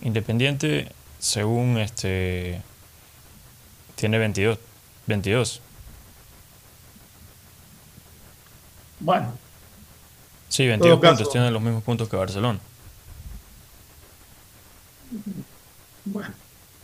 [0.01, 2.61] Independiente, según este,
[3.95, 4.57] tiene 22.
[5.07, 5.61] 22.
[8.99, 9.33] Bueno.
[10.49, 12.59] Sí, 22 puntos, tiene los mismos puntos que Barcelona.
[16.05, 16.33] Bueno,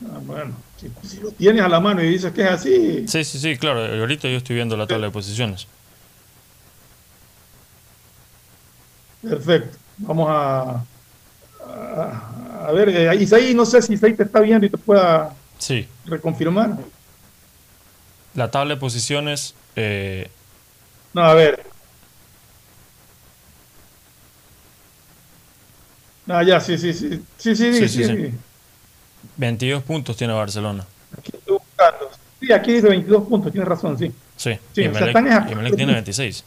[0.05, 3.07] ah, bueno si, si, lo tienes a la mano y dices que es así.
[3.07, 3.85] Sí, sí, sí, claro.
[3.85, 5.67] Ahorita yo estoy viendo la tabla de posiciones.
[9.21, 9.77] Perfecto.
[9.99, 10.83] Vamos a,
[12.65, 15.87] a, ver, eh, Isaí, no sé si Isaí te está viendo y te pueda sí.
[16.05, 16.77] reconfirmar.
[18.33, 19.53] La tabla de posiciones.
[19.75, 20.31] Eh...
[21.13, 21.63] No, a ver.
[26.27, 27.23] Ah, ya, sí, sí, sí.
[27.37, 27.87] Sí, sí, sí.
[27.87, 28.33] sí, sí
[29.37, 30.85] 22 puntos tiene Barcelona.
[31.17, 32.09] Aquí estoy buscando.
[32.39, 34.11] Sí, aquí dice 22 puntos, tienes razón, sí.
[34.35, 36.43] Sí, sí y, Melec, tiene 26.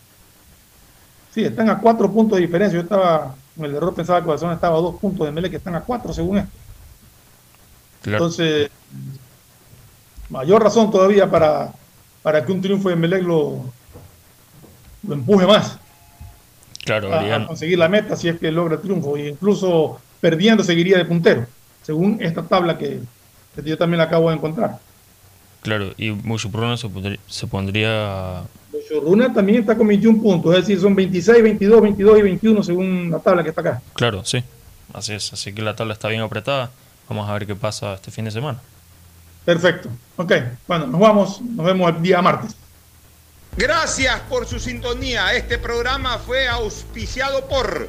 [1.33, 2.77] Sí, están a cuatro puntos de diferencia.
[2.77, 5.57] Yo estaba, con el error pensaba que Barcelona estaba a dos puntos de Melec, que
[5.59, 6.51] están a cuatro según esto.
[8.05, 8.71] Entonces,
[10.29, 11.73] mayor razón todavía para,
[12.23, 13.65] para que un triunfo de Melec lo,
[15.07, 15.79] lo empuje más.
[16.85, 19.17] Claro, a, conseguir la meta si es que logra el triunfo.
[19.17, 21.47] E incluso perdiendo seguiría de puntero,
[21.85, 23.01] según esta tabla que,
[23.65, 24.79] yo también la acabo de encontrar.
[25.63, 28.43] Claro, y mucho se pondría, se pondría
[29.03, 33.11] Runa también está con 21 puntos, es decir, son 26, 22, 22 y 21 según
[33.11, 33.83] la tabla que está acá.
[33.95, 34.43] Claro, sí,
[34.93, 36.71] así es, así que la tabla está bien apretada.
[37.09, 38.61] Vamos a ver qué pasa este fin de semana.
[39.45, 40.33] Perfecto, ok,
[40.67, 42.57] bueno, nos vamos, nos vemos el día martes.
[43.57, 45.33] Gracias por su sintonía.
[45.35, 47.89] Este programa fue auspiciado por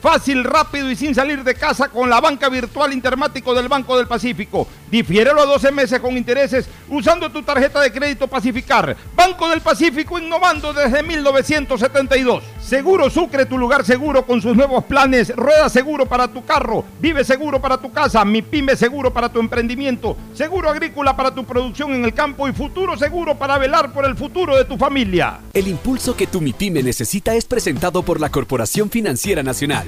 [0.00, 4.06] fácil, rápido y sin salir de casa con la banca virtual Intermático del Banco del
[4.06, 4.66] Pacífico.
[4.90, 8.96] Difiérelo a 12 meses con intereses usando tu tarjeta de crédito Pacificar.
[9.14, 12.42] Banco del Pacífico innovando desde 1972.
[12.60, 15.34] Seguro Sucre, tu lugar seguro con sus nuevos planes.
[15.34, 19.40] Rueda seguro para tu carro, vive seguro para tu casa, mi pyme seguro para tu
[19.40, 24.04] emprendimiento, seguro agrícola para tu producción en el campo y futuro seguro para velar por
[24.04, 25.40] el futuro de tu familia.
[25.52, 29.87] El impulso que tu MIPYME necesita es presentado por la Corporación Financiera Nacional.